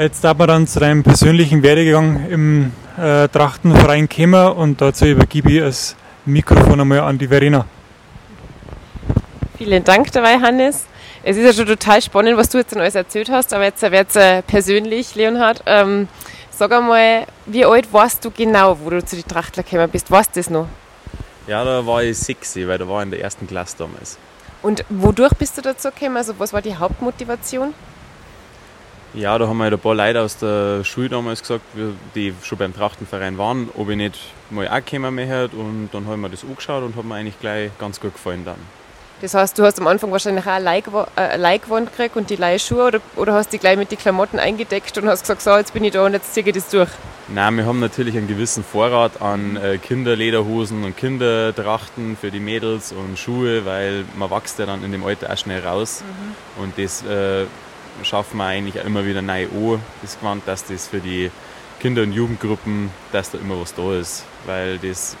Jetzt 0.00 0.24
darf 0.24 0.38
man 0.38 0.48
dann 0.48 0.66
zu 0.66 0.80
deinem 0.80 1.02
persönlichen 1.02 1.62
Werdegang 1.62 2.26
im 2.30 2.72
äh, 2.96 3.28
Trachtenverein 3.28 4.08
kommen 4.08 4.52
und 4.52 4.80
dazu 4.80 5.04
übergebe 5.04 5.52
ich 5.52 5.60
das 5.60 5.94
Mikrofon 6.24 6.80
einmal 6.80 7.00
an 7.00 7.18
die 7.18 7.28
Verena. 7.28 7.66
Vielen 9.58 9.84
Dank 9.84 10.10
dabei, 10.12 10.38
Hannes. 10.40 10.86
Es 11.22 11.36
ist 11.36 11.44
ja 11.44 11.52
schon 11.52 11.66
total 11.66 12.00
spannend, 12.00 12.38
was 12.38 12.48
du 12.48 12.56
jetzt 12.56 12.74
alles 12.74 12.94
erzählt 12.94 13.28
hast, 13.28 13.52
aber 13.52 13.64
jetzt 13.64 13.82
wird 13.82 14.08
es 14.08 14.16
äh, 14.16 14.40
persönlich, 14.40 15.16
Leonhard. 15.16 15.62
Ähm, 15.66 16.08
sag 16.50 16.72
einmal, 16.72 17.26
wie 17.44 17.66
alt 17.66 17.92
warst 17.92 18.24
du 18.24 18.30
genau, 18.30 18.78
wo 18.82 18.88
du 18.88 19.04
zu 19.04 19.16
den 19.16 19.28
Trachtler 19.28 19.64
gekommen 19.64 19.90
bist? 19.90 20.10
Weißt 20.10 20.34
du 20.34 20.40
das 20.40 20.48
noch? 20.48 20.66
Ja, 21.46 21.62
da 21.62 21.84
war 21.84 22.02
ich 22.02 22.16
sechs, 22.16 22.56
weil 22.56 22.78
da 22.78 22.88
war 22.88 23.00
ich 23.00 23.04
in 23.04 23.10
der 23.10 23.20
ersten 23.20 23.46
Klasse 23.46 23.76
damals. 23.76 24.16
Und 24.62 24.82
wodurch 24.88 25.34
bist 25.34 25.58
du 25.58 25.60
dazu 25.60 25.90
gekommen? 25.90 26.16
Also 26.16 26.32
was 26.38 26.54
war 26.54 26.62
die 26.62 26.74
Hauptmotivation? 26.74 27.74
Ja, 29.12 29.36
da 29.38 29.48
haben 29.48 29.58
wir 29.58 29.64
halt 29.64 29.74
ein 29.74 29.80
paar 29.80 29.94
Leute 29.94 30.20
aus 30.20 30.36
der 30.36 30.84
Schule 30.84 31.08
damals 31.08 31.40
gesagt, 31.40 31.64
die 32.14 32.32
schon 32.42 32.58
beim 32.58 32.74
Trachtenverein 32.74 33.38
waren, 33.38 33.68
ob 33.76 33.90
ich 33.90 33.96
nicht 33.96 34.18
mal 34.50 34.68
auch 34.68 34.84
kommen 34.88 35.14
möchte. 35.14 35.50
Und 35.56 35.88
dann 35.92 36.06
haben 36.06 36.20
wir 36.20 36.28
das 36.28 36.44
angeschaut 36.44 36.84
und 36.84 36.94
hat 36.94 37.04
mir 37.04 37.16
eigentlich 37.16 37.40
gleich 37.40 37.70
ganz 37.78 38.00
gut 38.00 38.12
gefallen 38.12 38.44
dann. 38.44 38.56
Das 39.20 39.34
heißt, 39.34 39.58
du 39.58 39.64
hast 39.64 39.78
am 39.78 39.86
Anfang 39.86 40.10
wahrscheinlich 40.12 40.46
auch 40.46 40.52
eine 40.52 41.36
Leihgewand 41.36 41.90
gekriegt 41.90 42.16
und 42.16 42.30
die 42.30 42.36
Leihschuhe 42.36 42.86
oder, 42.86 43.00
oder 43.16 43.34
hast 43.34 43.52
die 43.52 43.58
gleich 43.58 43.76
mit 43.76 43.90
den 43.90 43.98
Klamotten 43.98 44.38
eingedeckt 44.38 44.96
und 44.96 45.08
hast 45.08 45.22
gesagt, 45.22 45.42
so, 45.42 45.54
jetzt 45.56 45.74
bin 45.74 45.84
ich 45.84 45.92
da 45.92 46.06
und 46.06 46.14
jetzt 46.14 46.32
ziehe 46.32 46.46
ich 46.46 46.54
das 46.54 46.68
durch? 46.70 46.88
Nein, 47.28 47.56
wir 47.56 47.66
haben 47.66 47.80
natürlich 47.80 48.16
einen 48.16 48.28
gewissen 48.28 48.64
Vorrat 48.64 49.20
an 49.20 49.56
äh, 49.56 49.76
Kinderlederhosen 49.76 50.84
und 50.84 50.96
Kindertrachten 50.96 52.16
für 52.18 52.30
die 52.30 52.40
Mädels 52.40 52.92
und 52.92 53.18
Schuhe, 53.18 53.66
weil 53.66 54.04
man 54.16 54.30
wächst 54.30 54.58
ja 54.58 54.64
dann 54.64 54.82
in 54.82 54.90
dem 54.90 55.04
Alter 55.04 55.30
auch 55.30 55.36
schnell 55.36 55.60
raus. 55.60 56.02
Mhm. 56.02 56.62
Und 56.62 56.78
das 56.78 57.04
äh, 57.04 57.44
schaffen 58.02 58.38
wir 58.38 58.44
eigentlich 58.44 58.80
auch 58.80 58.84
immer 58.84 59.04
wieder 59.06 59.22
neu 59.22 59.46
an, 59.46 59.82
das 60.02 60.18
Gewand, 60.18 60.46
dass 60.46 60.64
das 60.64 60.88
für 60.88 61.00
die 61.00 61.30
Kinder- 61.80 62.02
und 62.02 62.12
Jugendgruppen, 62.12 62.90
dass 63.12 63.30
da 63.30 63.38
immer 63.38 63.60
was 63.60 63.74
da 63.74 63.94
ist. 63.94 64.24
Weil 64.46 64.78
das 64.78 65.16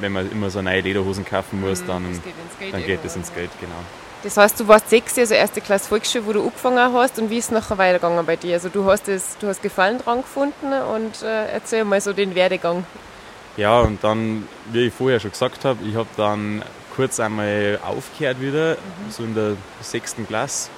wenn 0.00 0.12
man 0.12 0.30
immer 0.30 0.50
so 0.50 0.62
neue 0.62 0.80
Lederhosen 0.80 1.24
kaufen 1.24 1.60
muss, 1.60 1.82
mhm, 1.82 1.86
dann, 1.86 2.22
geht, 2.58 2.74
dann 2.74 2.84
geht 2.84 3.04
das 3.04 3.16
ins 3.16 3.32
Geld, 3.32 3.50
genau. 3.60 3.74
Das 4.22 4.36
heißt, 4.36 4.58
du 4.58 4.66
warst 4.66 4.90
sechs, 4.90 5.16
also 5.18 5.34
erste 5.34 5.60
Klasse 5.60 5.88
Volksschule, 5.88 6.26
wo 6.26 6.32
du 6.32 6.42
angefangen 6.42 6.92
hast 6.92 7.18
und 7.18 7.30
wie 7.30 7.38
ist 7.38 7.46
es 7.46 7.50
nachher 7.52 7.78
weitergegangen 7.78 8.24
bei 8.26 8.36
dir? 8.36 8.54
Also 8.54 8.68
du 8.68 8.84
hast, 8.86 9.06
das, 9.08 9.36
du 9.38 9.46
hast 9.46 9.62
Gefallen 9.62 9.98
dran 9.98 10.22
gefunden 10.22 10.72
und 10.72 11.22
äh, 11.22 11.46
erzähl 11.52 11.84
mal 11.84 12.00
so 12.00 12.12
den 12.12 12.34
Werdegang. 12.34 12.84
Ja, 13.56 13.80
und 13.80 14.02
dann, 14.02 14.48
wie 14.72 14.86
ich 14.86 14.92
vorher 14.92 15.20
schon 15.20 15.30
gesagt 15.30 15.64
habe, 15.64 15.78
ich 15.86 15.94
habe 15.94 16.08
dann 16.16 16.62
kurz 16.94 17.20
einmal 17.20 17.78
aufgehört 17.86 18.40
wieder, 18.40 18.72
mhm. 18.72 19.10
so 19.10 19.22
in 19.22 19.34
der 19.34 19.56
sechsten 19.80 20.26
Klasse. 20.26 20.70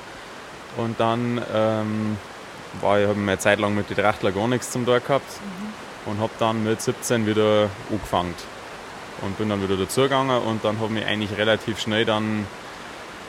Und 0.78 0.98
dann 1.00 1.42
ähm, 1.54 2.16
war 2.80 3.00
ich, 3.00 3.08
habe 3.08 3.18
eine 3.18 3.38
Zeit 3.38 3.58
lang 3.58 3.74
mit 3.74 3.90
den 3.90 3.96
Trachtler 3.96 4.32
gar 4.32 4.48
nichts 4.48 4.70
zum 4.70 4.86
Tag 4.86 5.06
gehabt 5.06 5.26
mhm. 5.40 6.12
und 6.12 6.20
habe 6.20 6.32
dann 6.38 6.64
mit 6.64 6.80
17 6.80 7.26
wieder 7.26 7.68
angefangen 7.90 8.34
und 9.22 9.36
bin 9.36 9.48
dann 9.48 9.62
wieder 9.62 9.76
dazugegangen 9.76 10.40
und 10.42 10.64
dann 10.64 10.80
habe 10.80 10.96
ich 10.98 11.04
eigentlich 11.04 11.36
relativ 11.36 11.80
schnell 11.80 12.04
dann 12.04 12.46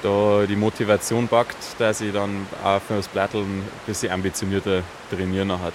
da 0.03 0.45
die 0.47 0.55
Motivation 0.55 1.27
packt, 1.27 1.57
dass 1.79 2.01
ich 2.01 2.13
dann 2.13 2.47
auch 2.63 2.79
für 2.81 2.97
das 2.97 3.07
Platteln 3.07 3.43
ein 3.43 3.69
bisschen 3.85 4.11
ambitionierter 4.11 4.83
trainieren 5.09 5.51
hat. 5.51 5.73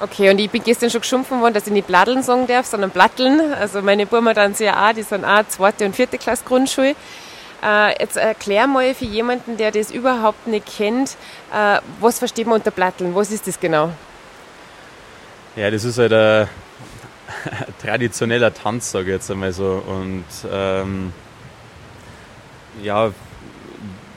Okay, 0.00 0.30
und 0.30 0.38
ich 0.40 0.50
bin 0.50 0.62
gestern 0.62 0.90
schon 0.90 1.02
geschumpfen 1.02 1.40
worden, 1.40 1.54
dass 1.54 1.66
ich 1.66 1.72
nicht 1.72 1.86
Platteln 1.86 2.22
sagen 2.22 2.46
darf, 2.46 2.66
sondern 2.66 2.90
Platteln. 2.90 3.52
Also 3.54 3.80
meine 3.80 4.06
Burma 4.06 4.34
dann 4.34 4.54
sehr 4.54 4.76
auch, 4.82 4.92
die 4.92 5.02
sind 5.02 5.24
auch 5.24 5.46
zweite 5.48 5.84
und 5.84 5.94
vierte 5.94 6.18
Klasse 6.18 6.44
Grundschule. 6.44 6.96
Äh, 7.64 7.98
jetzt 7.98 8.16
erklär 8.16 8.66
mal 8.66 8.94
für 8.94 9.06
jemanden, 9.06 9.56
der 9.56 9.70
das 9.70 9.90
überhaupt 9.90 10.46
nicht 10.46 10.66
kennt, 10.66 11.16
äh, 11.52 11.78
was 12.00 12.18
versteht 12.18 12.46
man 12.46 12.58
unter 12.58 12.70
Platteln? 12.70 13.14
Was 13.14 13.30
ist 13.30 13.46
das 13.46 13.58
genau? 13.58 13.90
Ja, 15.56 15.70
das 15.70 15.84
ist 15.84 15.96
halt 15.96 16.12
ein 16.12 16.48
traditioneller 17.82 18.52
Tanz, 18.52 18.90
sage 18.90 19.06
ich 19.06 19.12
jetzt 19.12 19.30
einmal 19.30 19.52
so. 19.52 19.82
Und 19.86 20.24
ähm, 20.52 21.12
ja, 22.82 23.12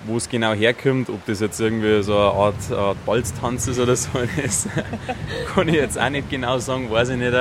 wo 0.05 0.17
es 0.17 0.27
genau 0.27 0.53
herkommt, 0.53 1.09
ob 1.09 1.25
das 1.25 1.39
jetzt 1.39 1.59
irgendwie 1.59 2.03
so 2.03 2.17
eine 2.17 2.31
Art, 2.31 2.71
Art 2.71 3.05
Balztanz 3.05 3.67
ist 3.67 3.79
oder 3.79 3.95
so, 3.95 4.09
das 4.41 4.67
kann 5.53 5.69
ich 5.69 5.75
jetzt 5.75 5.97
auch 5.97 6.09
nicht 6.09 6.29
genau 6.29 6.57
sagen, 6.57 6.91
weiß 6.91 7.09
ich 7.09 7.17
nicht. 7.17 7.33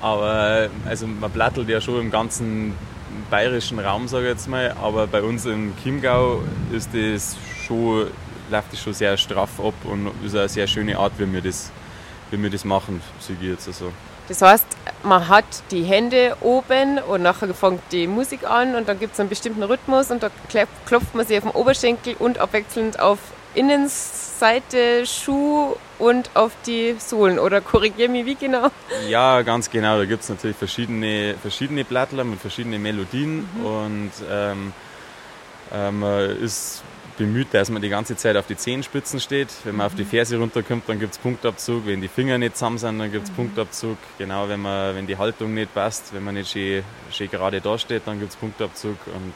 Aber 0.00 0.68
also 0.86 1.06
man 1.06 1.30
plattelt 1.30 1.68
ja 1.68 1.80
schon 1.80 2.00
im 2.00 2.10
ganzen 2.10 2.74
bayerischen 3.30 3.78
Raum, 3.78 4.08
sage 4.08 4.26
ich 4.26 4.32
jetzt 4.32 4.48
mal, 4.48 4.74
aber 4.82 5.06
bei 5.06 5.22
uns 5.22 5.46
im 5.46 5.74
Chiemgau 5.82 6.40
ist 6.72 6.90
das 6.92 7.36
schon, 7.66 8.08
läuft 8.50 8.72
das 8.72 8.80
schon 8.80 8.94
sehr 8.94 9.16
straff 9.16 9.60
ab 9.60 9.74
und 9.84 10.10
ist 10.24 10.34
eine 10.34 10.48
sehr 10.48 10.66
schöne 10.66 10.98
Art, 10.98 11.12
wie 11.18 11.32
wir 11.32 11.40
das, 11.40 11.70
wie 12.30 12.42
wir 12.42 12.50
das 12.50 12.64
machen, 12.64 13.02
sage 13.20 13.38
ich 13.42 13.48
jetzt 13.48 13.68
also. 13.68 13.92
Das 14.28 14.42
heißt, 14.42 14.66
man 15.04 15.28
hat 15.28 15.44
die 15.70 15.84
Hände 15.84 16.36
oben 16.40 16.98
und 16.98 17.22
nachher 17.22 17.54
fängt 17.54 17.80
die 17.92 18.08
Musik 18.08 18.48
an 18.48 18.74
und 18.74 18.88
dann 18.88 18.98
gibt 18.98 19.14
es 19.14 19.20
einen 19.20 19.28
bestimmten 19.28 19.62
Rhythmus 19.62 20.10
und 20.10 20.22
da 20.22 20.30
klopft 20.84 21.14
man 21.14 21.24
sich 21.24 21.38
auf 21.38 21.44
den 21.44 21.52
Oberschenkel 21.52 22.16
und 22.18 22.38
abwechselnd 22.38 22.98
auf 22.98 23.18
Innenseite, 23.56 25.06
Schuh 25.06 25.74
und 25.98 26.30
auf 26.34 26.52
die 26.66 26.96
Sohlen. 26.98 27.38
Oder 27.38 27.60
korrigiere 27.60 28.08
mich, 28.08 28.26
wie 28.26 28.34
genau? 28.34 28.68
Ja, 29.08 29.42
ganz 29.42 29.70
genau. 29.70 29.98
Da 29.98 30.04
gibt 30.04 30.22
es 30.22 30.28
natürlich 30.28 30.56
verschiedene, 30.56 31.34
verschiedene 31.40 31.84
Blattler 31.84 32.24
mit 32.24 32.40
verschiedenen 32.40 32.82
Melodien 32.82 33.48
mhm. 33.56 33.66
und 33.66 34.12
ähm, 34.30 34.72
ähm, 35.72 36.04
ist 36.42 36.82
bemüht, 37.16 37.48
dass 37.52 37.70
man 37.70 37.82
die 37.82 37.88
ganze 37.88 38.16
Zeit 38.16 38.36
auf 38.36 38.46
die 38.46 38.56
Zehenspitzen 38.56 39.20
steht. 39.20 39.48
Wenn 39.64 39.76
man 39.76 39.86
auf 39.86 39.94
die 39.94 40.04
mhm. 40.04 40.08
Ferse 40.08 40.38
runterkommt, 40.38 40.88
dann 40.88 40.98
gibt 40.98 41.12
es 41.14 41.18
Punktabzug. 41.18 41.86
Wenn 41.86 42.00
die 42.00 42.08
Finger 42.08 42.38
nicht 42.38 42.56
zusammen 42.56 42.78
sind, 42.78 42.98
dann 42.98 43.10
gibt 43.10 43.24
es 43.24 43.30
mhm. 43.30 43.36
Punktabzug. 43.36 43.96
Genau, 44.18 44.48
wenn, 44.48 44.60
man, 44.60 44.94
wenn 44.94 45.06
die 45.06 45.16
Haltung 45.16 45.54
nicht 45.54 45.72
passt, 45.74 46.12
wenn 46.14 46.24
man 46.24 46.34
nicht 46.34 46.50
schön, 46.50 46.84
schön 47.10 47.30
gerade 47.30 47.60
dasteht, 47.60 48.02
dann 48.06 48.18
gibt 48.18 48.32
es 48.32 48.36
Punktabzug. 48.36 48.98
Und 49.06 49.32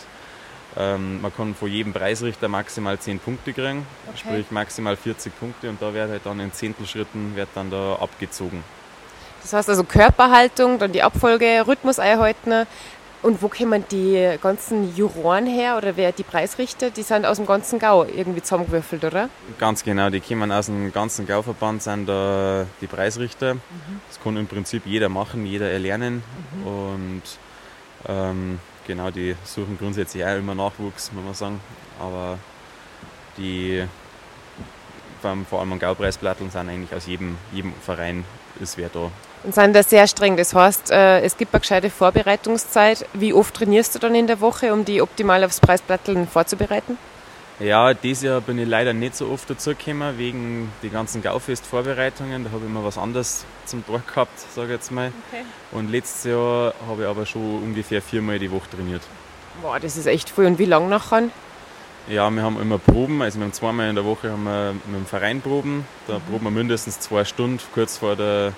ähm, 0.76 1.20
man 1.20 1.34
kann 1.34 1.54
von 1.54 1.70
jedem 1.70 1.92
Preisrichter 1.92 2.48
maximal 2.48 2.98
10 2.98 3.18
Punkte 3.18 3.52
kriegen, 3.52 3.86
okay. 4.08 4.18
sprich 4.18 4.50
maximal 4.50 4.96
40 4.96 5.38
Punkte. 5.38 5.68
Und 5.68 5.80
da 5.82 5.92
wird 5.92 6.10
halt 6.10 6.22
dann 6.24 6.40
in 6.40 6.52
Zehntelschritten 6.52 7.34
wird 7.36 7.48
dann 7.54 7.70
da 7.70 7.96
abgezogen. 7.96 8.62
Das 9.42 9.52
heißt 9.52 9.68
also 9.70 9.84
Körperhaltung, 9.84 10.78
dann 10.78 10.92
die 10.92 11.02
Abfolge, 11.02 11.64
Rhythmus 11.66 11.98
einhalten, 11.98 12.66
und 13.22 13.42
wo 13.42 13.48
kommen 13.48 13.84
die 13.90 14.38
ganzen 14.40 14.96
Juroren 14.96 15.46
her 15.46 15.76
oder 15.76 15.96
wer 15.96 16.10
die 16.10 16.22
Preisrichter? 16.22 16.88
Die 16.88 17.02
sind 17.02 17.26
aus 17.26 17.36
dem 17.36 17.44
ganzen 17.44 17.78
Gau 17.78 18.04
irgendwie 18.04 18.40
zusammengewürfelt, 18.40 19.04
oder? 19.04 19.28
Ganz 19.58 19.84
genau, 19.84 20.08
die 20.08 20.20
kommen 20.20 20.50
aus 20.50 20.66
dem 20.66 20.90
ganzen 20.90 21.26
Gauverband, 21.26 21.82
sind 21.82 22.06
da 22.06 22.64
die 22.80 22.86
Preisrichter. 22.86 23.54
Mhm. 23.54 24.00
Das 24.08 24.22
kann 24.22 24.38
im 24.38 24.46
Prinzip 24.46 24.86
jeder 24.86 25.10
machen, 25.10 25.44
jeder 25.44 25.70
erlernen. 25.70 26.22
Mhm. 26.54 26.66
Und 26.66 27.22
ähm, 28.08 28.58
genau, 28.90 29.10
die 29.10 29.36
suchen 29.44 29.78
grundsätzlich 29.78 30.24
auch 30.24 30.36
immer 30.36 30.54
Nachwuchs, 30.54 31.12
muss 31.12 31.24
man 31.24 31.34
sagen. 31.34 31.60
Aber 32.00 32.38
die 33.36 33.84
vor 35.48 35.60
allem 35.60 35.72
an 35.72 35.78
Gaupreisplatteln 35.78 36.50
sind 36.50 36.68
eigentlich 36.68 36.94
aus 36.94 37.06
jedem, 37.06 37.36
jedem 37.52 37.74
Verein 37.74 38.24
ist 38.58 38.78
wer 38.78 38.88
da 38.88 39.10
und 39.42 39.54
sind 39.54 39.74
da 39.74 39.82
sehr 39.82 40.06
streng. 40.06 40.36
Das 40.36 40.54
heißt, 40.54 40.90
äh, 40.90 41.20
es 41.20 41.36
gibt 41.36 41.54
eine 41.54 41.60
gescheite 41.60 41.90
Vorbereitungszeit. 41.90 43.06
Wie 43.14 43.32
oft 43.32 43.54
trainierst 43.54 43.94
du 43.94 43.98
dann 43.98 44.14
in 44.14 44.26
der 44.26 44.40
Woche, 44.40 44.72
um 44.72 44.84
die 44.84 45.00
optimal 45.00 45.42
aufs 45.44 45.60
Preisplatteln 45.60 46.28
vorzubereiten? 46.28 46.98
Ja, 47.60 47.92
dieses 47.92 48.22
Jahr 48.24 48.40
bin 48.40 48.58
ich 48.58 48.66
leider 48.66 48.92
nicht 48.94 49.14
so 49.14 49.28
oft 49.28 49.48
dazugekommen, 49.50 50.16
wegen 50.16 50.72
die 50.82 50.88
ganzen 50.88 51.22
Gaufest-Vorbereitungen. 51.22 52.44
Da 52.44 52.50
habe 52.50 52.62
ich 52.64 52.70
immer 52.70 52.82
was 52.84 52.96
anderes 52.96 53.44
zum 53.66 53.86
Tag 53.86 54.06
gehabt, 54.08 54.40
sage 54.54 54.68
ich 54.68 54.72
jetzt 54.72 54.90
mal. 54.90 55.12
Okay. 55.28 55.44
Und 55.72 55.90
letztes 55.90 56.24
Jahr 56.24 56.72
habe 56.88 57.02
ich 57.02 57.08
aber 57.08 57.26
schon 57.26 57.62
ungefähr 57.62 58.00
viermal 58.00 58.38
die 58.38 58.50
Woche 58.50 58.70
trainiert. 58.70 59.02
Boah, 59.60 59.78
das 59.78 59.96
ist 59.98 60.06
echt 60.06 60.30
viel. 60.30 60.46
Und 60.46 60.58
wie 60.58 60.64
lange 60.64 60.88
nachher? 60.88 61.24
Ja, 62.08 62.30
wir 62.30 62.42
haben 62.42 62.58
immer 62.60 62.78
Proben, 62.78 63.20
also 63.20 63.38
wir 63.38 63.44
haben 63.44 63.52
zweimal 63.52 63.90
in 63.90 63.94
der 63.94 64.06
Woche 64.06 64.32
haben 64.32 64.44
wir 64.44 64.72
mit 64.86 64.96
dem 64.96 65.06
Verein 65.06 65.42
Proben. 65.42 65.86
Da 66.06 66.14
mhm. 66.14 66.22
proben 66.22 66.44
wir 66.44 66.50
mindestens 66.50 66.98
zwei 66.98 67.24
Stunden 67.24 67.60
kurz 67.74 67.98
vor 67.98 68.16
der 68.16 68.52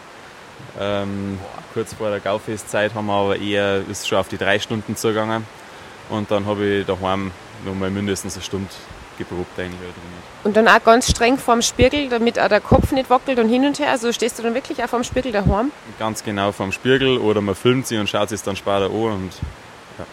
Ähm, 0.78 1.40
kurz 1.74 1.92
vor 1.94 2.10
der 2.10 2.20
Gaufestzeit 2.20 2.94
haben 2.94 3.06
wir 3.06 3.14
aber 3.14 3.36
eher, 3.36 3.82
ist 3.90 4.06
schon 4.06 4.18
auf 4.18 4.28
die 4.28 4.38
drei 4.38 4.60
Stunden 4.60 4.94
zugegangen. 4.94 5.44
Und 6.08 6.30
dann 6.30 6.46
habe 6.46 6.64
ich 6.64 6.86
daheim 6.86 7.32
nochmal 7.64 7.90
mindestens 7.90 8.34
eine 8.34 8.42
Stunde 8.42 8.68
geprobt 9.18 9.58
eigentlich. 9.58 9.78
Und 10.44 10.56
dann 10.56 10.68
auch 10.68 10.82
ganz 10.82 11.10
streng 11.10 11.38
vorm 11.38 11.62
Spiegel, 11.62 12.08
damit 12.08 12.38
auch 12.38 12.48
der 12.48 12.60
Kopf 12.60 12.92
nicht 12.92 13.10
wackelt 13.10 13.38
und 13.38 13.48
hin 13.48 13.64
und 13.64 13.78
her. 13.78 13.90
Also 13.90 14.12
stehst 14.12 14.38
du 14.38 14.42
dann 14.42 14.54
wirklich 14.54 14.82
auch 14.82 14.88
vorm 14.88 15.04
Spiegel 15.04 15.32
daheim? 15.32 15.70
Ganz 15.98 16.24
genau 16.24 16.52
vorm 16.52 16.72
Spiegel 16.72 17.18
oder 17.18 17.40
man 17.40 17.54
filmt 17.54 17.86
sie 17.86 17.98
und 17.98 18.08
schaut 18.08 18.28
sich 18.28 18.42
dann 18.42 18.56
später 18.56 18.86
an 18.86 18.90
und 18.90 19.32
ja. 19.98 20.04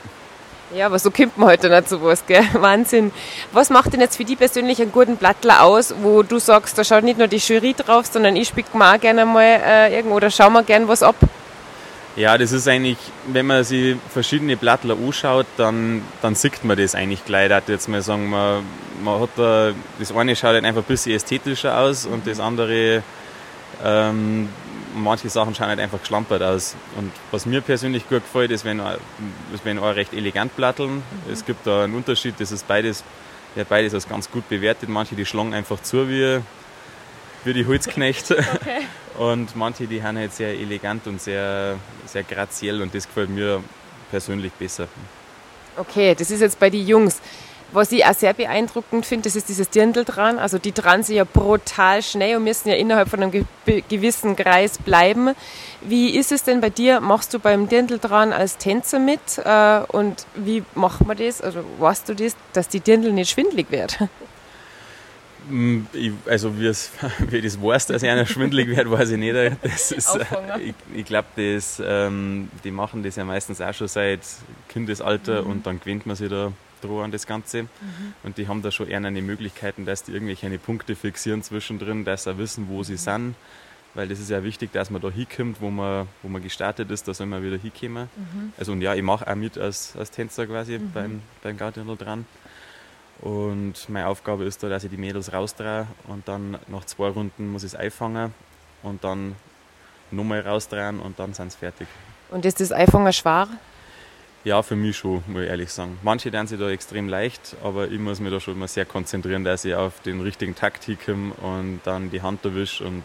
Ja, 0.72 0.86
aber 0.86 1.00
so 1.00 1.10
kommt 1.10 1.36
man 1.36 1.50
heute 1.50 1.68
nicht 1.68 1.90
zu 1.90 2.04
was, 2.04 2.24
gell? 2.28 2.46
Wahnsinn. 2.54 3.12
Was 3.52 3.72
macht 3.72 3.94
denn 3.94 4.02
jetzt 4.02 4.18
für 4.18 4.26
dich 4.26 4.38
persönlich 4.38 4.80
einen 4.80 4.92
guten 4.92 5.18
Blattler 5.18 5.64
aus, 5.64 5.96
wo 6.04 6.22
du 6.22 6.38
sagst, 6.38 6.78
da 6.78 6.84
schaut 6.84 7.04
nicht 7.04 7.18
nur 7.18 7.28
die 7.28 7.38
Jury 7.38 7.74
drauf, 7.74 8.06
sondern 8.06 8.36
ich 8.36 8.50
spiele 8.50 8.68
mir 8.74 8.94
auch 8.94 9.00
gerne 9.00 9.26
mal 9.26 9.44
äh, 9.44 9.96
irgendwo 9.96 10.18
oder 10.18 10.30
schau 10.30 10.52
mal 10.52 10.64
gerne 10.64 10.88
was 10.88 11.02
ab? 11.02 11.16
Ja, 12.20 12.38
das 12.38 12.52
ist 12.52 12.68
eigentlich, 12.68 12.98
wenn 13.28 13.46
man 13.46 13.64
sich 13.64 13.96
verschiedene 14.12 14.58
Blattler 14.58 14.98
anschaut, 14.98 15.46
dann, 15.56 16.02
dann 16.22 16.36
sieht 16.36 16.66
man 16.66 16.76
das 16.76 16.94
eigentlich 16.94 17.24
gleich. 17.24 17.50
Ich 17.50 17.70
jetzt 17.70 17.88
mal 17.88 18.02
sagen, 18.02 18.30
man, 18.30 18.62
man 19.02 19.22
hat 19.22 19.30
da, 19.38 19.72
das 20.00 20.12
eine 20.12 20.36
schaut 20.36 20.50
halt 20.50 20.66
einfach 20.66 20.82
ein 20.82 20.86
bisschen 20.88 21.16
ästhetischer 21.16 21.80
aus 21.80 22.06
und 22.06 22.28
das 22.28 22.42
andere, 22.42 23.04
ähm, 23.86 24.50
manche 24.94 25.30
Sachen 25.30 25.56
schauen 25.56 25.68
halt 25.68 25.80
einfach 25.80 26.02
geschlampert 26.02 26.42
aus. 26.44 26.76
Und 26.98 27.14
was 27.32 27.46
mir 27.46 27.62
persönlich 27.62 28.10
gut 28.10 28.24
gefällt, 28.26 28.52
ist, 28.52 28.66
wenn, 28.66 28.80
ist, 29.54 29.64
wenn 29.64 29.80
auch 29.80 29.96
recht 29.96 30.14
elegant 30.14 30.54
platteln. 30.58 30.96
Mhm. 30.96 31.32
Es 31.32 31.46
gibt 31.46 31.66
da 31.66 31.86
einen 31.86 31.96
Unterschied, 31.96 32.36
das 32.38 32.52
ist 32.52 32.68
beides, 32.68 33.06
ja, 33.56 33.64
beides 33.64 33.94
als 33.94 34.10
ganz 34.10 34.30
gut 34.30 34.50
bewertet. 34.50 34.90
Manche, 34.90 35.16
die 35.16 35.26
schlagen 35.26 35.54
einfach 35.54 35.82
zu 35.84 36.10
wie, 36.10 36.42
wie 37.46 37.54
die 37.54 37.66
Holzknechte. 37.66 38.40
Okay. 38.56 38.82
Und 39.20 39.54
manche, 39.58 39.86
die 39.86 40.02
haben 40.02 40.18
halt 40.18 40.34
sehr 40.34 40.54
elegant 40.54 41.06
und 41.06 41.22
sehr, 41.22 41.76
sehr 42.06 42.24
graziell 42.24 42.82
und 42.82 42.96
das 42.96 43.06
gefällt 43.06 43.30
mir 43.30 43.62
persönlich 44.10 44.54
besser. 44.54 44.88
Okay, 45.76 46.16
das 46.16 46.32
ist 46.32 46.40
jetzt 46.40 46.58
bei 46.58 46.70
den 46.70 46.88
Jungs. 46.88 47.22
Was 47.74 47.92
ich 47.92 48.04
auch 48.06 48.14
sehr 48.14 48.34
beeindruckend 48.34 49.06
finde, 49.06 49.26
das 49.26 49.36
ist 49.36 49.50
dieses 49.50 49.70
Dirndl 49.70 50.06
dran. 50.06 50.40
Also 50.40 50.58
die 50.58 50.72
dran 50.72 51.04
sind 51.04 51.18
ja 51.18 51.26
brutal 51.26 52.02
schnell 52.02 52.38
und 52.38 52.46
müssen 52.46 52.70
ja 52.70 52.76
innerhalb 52.76 53.10
von 53.10 53.22
einem 53.22 53.46
gewissen 53.90 54.38
Kreis 54.38 54.78
bleiben. 54.78 55.36
Wie 55.82 56.18
ist 56.18 56.32
es 56.32 56.44
denn 56.44 56.62
bei 56.62 56.70
dir? 56.70 57.02
Machst 57.02 57.34
du 57.34 57.40
beim 57.40 57.68
Dirndl 57.68 58.00
dran 58.00 58.32
als 58.32 58.58
Tänzer 58.58 59.00
mit? 59.00 59.20
Äh, 59.38 59.82
und 59.90 60.26
wie 60.34 60.64
macht 60.76 61.06
man 61.06 61.18
das? 61.18 61.42
Also 61.42 61.60
weißt 61.78 62.08
du 62.08 62.16
das, 62.16 62.38
dass 62.54 62.70
die 62.70 62.80
Dirndl 62.80 63.12
nicht 63.12 63.32
schwindlig 63.32 63.70
wird? 63.70 64.00
Ich, 65.94 66.12
also 66.26 66.60
wie, 66.60 66.68
es, 66.68 66.92
wie 67.30 67.42
das 67.42 67.62
weiß, 67.62 67.88
dass 67.88 68.04
einer 68.04 68.26
schwindelig 68.26 68.68
wird, 68.76 68.90
weiß 68.90 69.12
ich 69.12 69.18
nicht. 69.18 69.36
Das 69.62 69.92
ist, 69.92 70.18
ich, 70.62 70.74
ich 70.94 71.06
glaube, 71.06 71.28
ähm, 71.38 72.50
die 72.64 72.72
machen 72.72 73.04
das 73.04 73.16
ja 73.16 73.24
meistens 73.24 73.62
auch 73.62 73.74
schon 73.74 73.88
seit 73.88 74.22
Kindesalter 74.68 75.44
mhm. 75.44 75.50
und 75.50 75.66
dann 75.66 75.80
gewöhnt 75.80 76.06
man 76.06 76.16
sich 76.16 76.30
da 76.30 76.52
dran 76.82 77.06
an 77.06 77.12
das 77.12 77.28
Ganze. 77.28 77.64
Mhm. 77.64 77.68
Und 78.24 78.38
die 78.38 78.48
haben 78.48 78.62
da 78.62 78.72
schon 78.72 78.88
eher 78.88 78.98
eine 78.98 79.22
Möglichkeiten, 79.22 79.86
dass 79.86 80.04
die 80.04 80.12
irgendwelche 80.12 80.50
Punkte 80.60 80.96
fixieren 80.96 81.44
zwischendrin, 81.44 82.06
dass 82.06 82.24
sie 82.24 82.38
wissen, 82.38 82.68
wo 82.70 82.84
sie 82.84 82.94
mhm. 82.94 82.98
sind. 82.98 83.36
Weil 83.96 84.08
das 84.08 84.20
ist 84.20 84.30
ja 84.30 84.44
wichtig, 84.44 84.72
dass 84.72 84.92
man 84.92 85.02
da 85.02 85.10
hinkommt, 85.10 85.62
wo 85.62 85.72
man, 85.72 86.08
wo 86.22 86.30
man 86.30 86.44
gestartet 86.44 86.92
ist, 86.92 87.08
da 87.08 87.14
soll 87.14 87.26
man 87.26 87.44
wieder 87.44 87.58
hinkommen. 87.58 88.08
Mhm. 88.16 88.54
Also 88.58 88.72
und 88.72 88.82
ja, 88.82 88.94
ich 88.94 89.02
mache 89.02 89.28
auch 89.28 89.36
mit 89.36 89.58
als, 89.58 89.96
als 89.98 90.12
Tänzer 90.12 90.46
quasi 90.46 90.78
mhm. 90.78 90.92
beim, 90.94 91.22
beim 91.42 91.58
Gartenl 91.58 91.98
dran. 91.98 92.26
Und 93.22 93.90
meine 93.90 94.08
Aufgabe 94.08 94.46
ist 94.46 94.64
da, 94.64 94.70
dass 94.70 94.84
ich 94.84 94.90
die 94.90 94.98
Mädels 94.98 95.34
rausdrehe 95.34 95.88
und 96.08 96.28
dann 96.28 96.58
nach 96.68 96.86
zwei 96.86 97.10
Runden 97.10 97.52
muss 97.52 97.64
ich 97.64 97.74
es 97.74 97.76
einfangen 97.76 98.34
und 98.82 99.04
dann 99.04 99.36
nochmal 100.12 100.42
rausdrehen 100.42 101.00
und 101.00 101.20
dann 101.20 101.34
sind 101.34 101.52
sie 101.52 101.58
fertig. 101.58 101.88
Und 102.32 102.46
ist 102.46 102.60
das 102.62 102.72
Einfangen 102.72 103.12
schwer? 103.12 103.48
Ja, 104.46 104.64
für 104.64 104.78
mich 104.78 104.96
schon, 104.96 105.22
muss 105.28 105.44
ich 105.44 105.50
ehrlich 105.50 105.70
sagen. 105.70 106.00
Manche 106.02 106.30
lernen 106.30 106.48
sich 106.48 106.58
da 106.58 106.70
extrem 106.70 107.10
leicht, 107.10 107.58
aber 107.62 107.90
ich 107.90 108.00
muss 108.00 108.22
mich 108.22 108.32
da 108.32 108.40
schon 108.40 108.58
mal 108.58 108.70
sehr 108.70 108.86
konzentrieren, 108.86 109.44
dass 109.44 109.66
ich 109.66 109.76
auf 109.76 110.00
den 110.00 110.22
richtigen 110.22 110.56
Takt 110.56 110.86
hinkomme 110.86 111.34
und 111.34 111.82
dann 111.84 112.10
die 112.10 112.22
Hand 112.22 112.46
erwische. 112.46 112.86
Und 112.86 113.04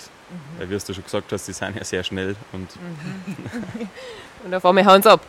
mhm. 0.60 0.70
wie 0.70 0.78
du 0.78 0.94
schon 0.94 1.02
gesagt 1.02 1.32
hast, 1.32 1.48
die 1.48 1.52
sind 1.52 1.76
ja 1.76 1.82
sehr 1.82 2.04
schnell. 2.04 2.36
Und, 2.52 2.68
mhm. 2.76 3.88
und 4.44 4.54
auf 4.54 4.64
einmal 4.64 4.84
hauen 4.84 5.02
sie 5.02 5.10
ab. 5.10 5.20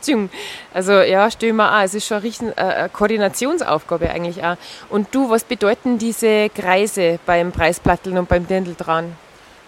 Also 0.74 0.94
ja, 0.94 1.30
stell 1.32 1.54
mir 1.54 1.72
auch, 1.72 1.84
es 1.84 1.94
ist 1.94 2.08
schon 2.08 2.18
eine, 2.18 2.58
äh, 2.58 2.62
eine 2.62 2.90
Koordinationsaufgabe 2.90 4.10
eigentlich 4.10 4.44
auch. 4.44 4.58
Und 4.90 5.14
du, 5.14 5.30
was 5.30 5.44
bedeuten 5.44 5.98
diese 5.98 6.50
Kreise 6.50 7.20
beim 7.26 7.52
Preisplatteln 7.52 8.18
und 8.18 8.28
beim 8.28 8.48
Dirndl 8.48 8.76
dran? 8.76 9.16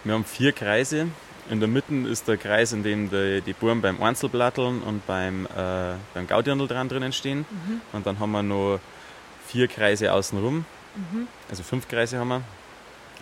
Wir 0.04 0.14
haben 0.14 0.24
vier 0.24 0.52
Kreise. 0.52 1.08
In 1.50 1.60
der 1.60 1.68
Mitte 1.68 1.94
ist 2.10 2.28
der 2.28 2.36
Kreis, 2.36 2.72
in 2.72 2.82
dem 2.82 3.08
die, 3.08 3.40
die 3.40 3.54
Buben 3.54 3.80
beim 3.80 4.02
Einzelplatteln 4.02 4.82
und 4.82 5.06
beim, 5.06 5.46
äh, 5.46 5.94
beim 6.12 6.26
Gaudirndl 6.26 6.68
dran 6.68 6.88
drinnen 6.88 7.12
stehen. 7.12 7.38
Mhm. 7.38 7.80
Und 7.92 8.06
dann 8.06 8.18
haben 8.18 8.32
wir 8.32 8.42
noch 8.42 8.80
vier 9.46 9.66
Kreise 9.66 10.12
außenrum. 10.12 10.66
Mhm. 10.94 11.26
Also 11.48 11.62
fünf 11.62 11.88
Kreise 11.88 12.18
haben 12.18 12.28
wir. 12.28 12.42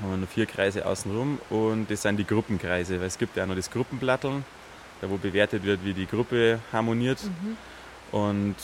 Haben 0.03 0.11
wir 0.11 0.17
noch 0.19 0.29
vier 0.29 0.45
Kreise 0.45 0.85
außenrum 0.85 1.39
und 1.49 1.91
das 1.91 2.03
sind 2.03 2.19
die 2.19 2.27
Gruppenkreise, 2.27 3.01
weil 3.01 3.07
es 3.07 3.17
gibt 3.17 3.35
ja 3.35 3.45
auch 3.45 3.49
noch 3.49 3.57
das 3.57 3.71
Gruppenplatteln, 3.71 4.45
da 5.01 5.11
wo 5.11 5.17
bewertet 5.17 5.65
wird, 5.65 5.85
wie 5.85 5.95
die 5.95 6.07
Gruppe 6.07 6.61
harmoniert. 6.73 7.23
Mhm. 7.23 7.57
Und 8.13 8.57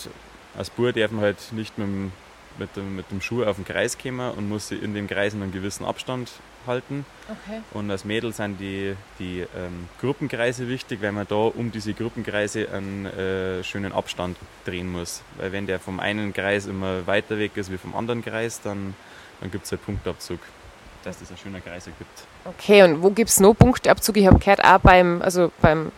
als 0.56 0.70
Bub 0.70 0.94
darf 0.94 1.10
man 1.10 1.22
halt 1.22 1.52
nicht 1.52 1.78
mit 1.78 1.86
dem 1.86 2.12
mit 2.58 2.76
dem, 2.76 2.96
mit 2.96 3.10
dem 3.10 3.20
Schuh 3.20 3.44
auf 3.44 3.56
den 3.56 3.64
Kreis 3.64 3.98
kommen 3.98 4.30
und 4.32 4.48
muss 4.48 4.68
sie 4.68 4.76
in 4.76 4.94
dem 4.94 5.06
Kreis 5.06 5.34
einen 5.34 5.52
gewissen 5.52 5.84
Abstand 5.84 6.30
halten. 6.66 7.04
Okay. 7.28 7.60
Und 7.72 7.90
als 7.90 8.04
Mädel 8.04 8.32
sind 8.32 8.60
die, 8.60 8.94
die 9.18 9.40
ähm, 9.56 9.88
Gruppenkreise 10.00 10.68
wichtig, 10.68 11.02
weil 11.02 11.12
man 11.12 11.26
da 11.26 11.34
um 11.34 11.72
diese 11.72 11.92
Gruppenkreise 11.94 12.68
einen 12.72 13.06
äh, 13.06 13.64
schönen 13.64 13.92
Abstand 13.92 14.36
drehen 14.64 14.90
muss. 14.90 15.22
Weil 15.38 15.52
wenn 15.52 15.66
der 15.66 15.80
vom 15.80 15.98
einen 16.00 16.32
Kreis 16.32 16.66
immer 16.66 17.06
weiter 17.06 17.38
weg 17.38 17.56
ist 17.56 17.72
wie 17.72 17.78
vom 17.78 17.96
anderen 17.96 18.22
Kreis, 18.22 18.60
dann, 18.60 18.94
dann 19.40 19.50
gibt 19.50 19.64
es 19.64 19.72
halt 19.72 19.84
Punktabzug, 19.84 20.40
dass 21.04 21.18
das 21.18 21.30
ein 21.30 21.36
schöner 21.36 21.60
Kreis 21.60 21.86
ergibt. 21.86 22.26
Okay, 22.44 22.82
und 22.82 23.02
wo 23.02 23.10
gibt 23.10 23.30
es 23.30 23.40
noch 23.40 23.54
Punktabzug? 23.54 24.16
Ich 24.16 24.26
habe 24.26 24.38
gehört, 24.38 24.64
auch 24.64 24.78
beim, 24.78 25.20
also 25.22 25.50
beim 25.60 25.90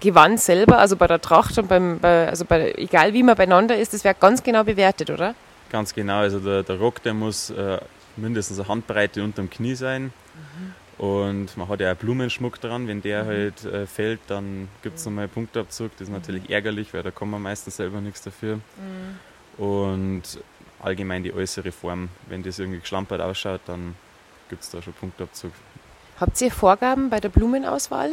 Gewand 0.00 0.40
selber, 0.40 0.78
also 0.78 0.96
bei 0.96 1.06
der 1.06 1.20
Tracht 1.20 1.58
und 1.58 1.68
beim, 1.68 1.98
bei, 1.98 2.28
also 2.28 2.44
bei, 2.44 2.72
egal 2.76 3.12
wie 3.12 3.22
man 3.22 3.36
beieinander 3.36 3.76
ist, 3.76 3.92
das 3.92 4.04
wird 4.04 4.20
ganz 4.20 4.42
genau 4.42 4.64
bewertet, 4.64 5.10
oder? 5.10 5.34
Ganz 5.70 5.94
genau, 5.94 6.18
also 6.18 6.38
der, 6.38 6.62
der 6.62 6.78
Rock, 6.78 7.02
der 7.02 7.14
muss 7.14 7.50
äh, 7.50 7.78
mindestens 8.16 8.58
eine 8.58 8.68
Handbreite 8.68 9.22
unter 9.24 9.42
dem 9.42 9.50
Knie 9.50 9.74
sein. 9.74 10.04
Mhm. 10.34 10.74
Und 10.98 11.56
man 11.56 11.68
hat 11.68 11.80
ja 11.80 11.92
auch 11.92 11.96
Blumenschmuck 11.96 12.60
dran. 12.60 12.86
Wenn 12.86 13.02
der 13.02 13.24
mhm. 13.24 13.28
halt 13.28 13.64
äh, 13.64 13.86
fällt, 13.86 14.20
dann 14.28 14.68
gibt 14.82 14.98
es 14.98 15.04
nochmal 15.04 15.24
einen 15.24 15.32
Punktabzug. 15.32 15.90
Das 15.98 16.08
ist 16.08 16.12
natürlich 16.12 16.48
ärgerlich, 16.50 16.94
weil 16.94 17.02
da 17.02 17.10
kann 17.10 17.30
man 17.30 17.42
meistens 17.42 17.76
selber 17.76 18.00
nichts 18.00 18.22
dafür. 18.22 18.56
Mhm. 18.56 19.62
Und 19.64 20.22
allgemein 20.80 21.22
die 21.22 21.32
äußere 21.32 21.72
Form. 21.72 22.08
Wenn 22.28 22.42
das 22.42 22.58
irgendwie 22.58 22.80
geschlampert 22.80 23.20
ausschaut, 23.20 23.62
dann 23.66 23.94
gibt 24.48 24.62
es 24.62 24.70
da 24.70 24.82
schon 24.82 24.92
Punktabzug. 24.92 25.52
Habt 26.20 26.40
ihr 26.40 26.52
Vorgaben 26.52 27.10
bei 27.10 27.20
der 27.20 27.30
Blumenauswahl? 27.30 28.12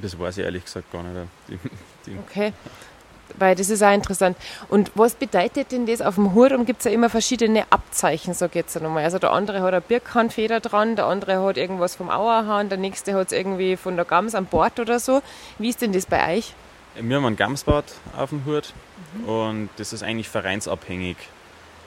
Das 0.00 0.18
weiß 0.18 0.38
ich 0.38 0.44
ehrlich 0.44 0.64
gesagt 0.64 0.90
gar 0.92 1.02
nicht. 1.02 1.28
Die, 1.48 1.58
die 2.06 2.18
okay 2.18 2.52
weil 3.36 3.54
das 3.54 3.70
ist 3.70 3.82
auch 3.82 3.92
interessant. 3.92 4.36
Und 4.68 4.90
was 4.94 5.14
bedeutet 5.14 5.72
denn 5.72 5.86
das? 5.86 6.00
Auf 6.00 6.16
dem 6.16 6.34
Hurum 6.34 6.64
gibt 6.64 6.80
es 6.80 6.84
ja 6.86 6.90
immer 6.90 7.10
verschiedene 7.10 7.64
Abzeichen, 7.70 8.34
so 8.34 8.48
geht 8.48 8.68
es 8.68 8.74
ja 8.74 8.80
nochmal. 8.80 9.04
Also 9.04 9.18
der 9.18 9.32
andere 9.32 9.60
hat 9.60 9.72
eine 9.72 9.80
Birkhahnfeder 9.80 10.60
dran, 10.60 10.96
der 10.96 11.06
andere 11.06 11.42
hat 11.42 11.56
irgendwas 11.56 11.96
vom 11.96 12.10
Auerhahn, 12.10 12.68
der 12.68 12.78
nächste 12.78 13.14
hat 13.14 13.28
es 13.28 13.32
irgendwie 13.32 13.76
von 13.76 13.96
der 13.96 14.04
Gams 14.04 14.34
am 14.34 14.46
Bord 14.46 14.80
oder 14.80 14.98
so. 14.98 15.22
Wie 15.58 15.68
ist 15.68 15.82
denn 15.82 15.92
das 15.92 16.06
bei 16.06 16.36
euch? 16.36 16.54
Wir 17.00 17.16
haben 17.16 17.26
ein 17.26 17.36
Gamsbad 17.36 17.84
auf 18.16 18.30
dem 18.30 18.44
Hut 18.44 18.72
mhm. 19.14 19.28
und 19.28 19.68
das 19.76 19.92
ist 19.92 20.02
eigentlich 20.02 20.28
vereinsabhängig. 20.28 21.16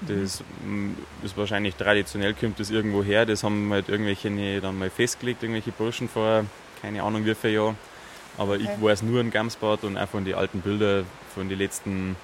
Das 0.01 0.41
mhm. 0.63 0.95
ist 1.21 1.37
wahrscheinlich 1.37 1.75
traditionell, 1.75 2.33
kommt 2.33 2.59
das 2.59 2.71
irgendwo 2.71 3.03
her. 3.03 3.25
Das 3.25 3.43
haben 3.43 3.71
halt 3.71 3.89
irgendwelche 3.89 4.61
dann 4.61 4.79
mal 4.79 4.89
festgelegt, 4.89 5.43
irgendwelche 5.43 5.71
Burschen 5.71 6.07
vor, 6.07 6.45
keine 6.81 7.03
Ahnung 7.03 7.25
wie 7.25 7.35
viele 7.35 7.53
Jahren. 7.53 7.90
Aber 8.37 8.53
okay. 8.53 8.63
ich 8.63 8.83
weiß 8.83 9.03
nur 9.03 9.19
ein 9.19 9.31
Gamsbad 9.31 9.83
und 9.83 9.97
auch 9.97 10.07
von 10.07 10.25
den 10.25 10.35
alten 10.35 10.61
Bildern 10.61 11.05
von 11.33 11.49
den 11.49 11.57
letzten, 11.57 12.15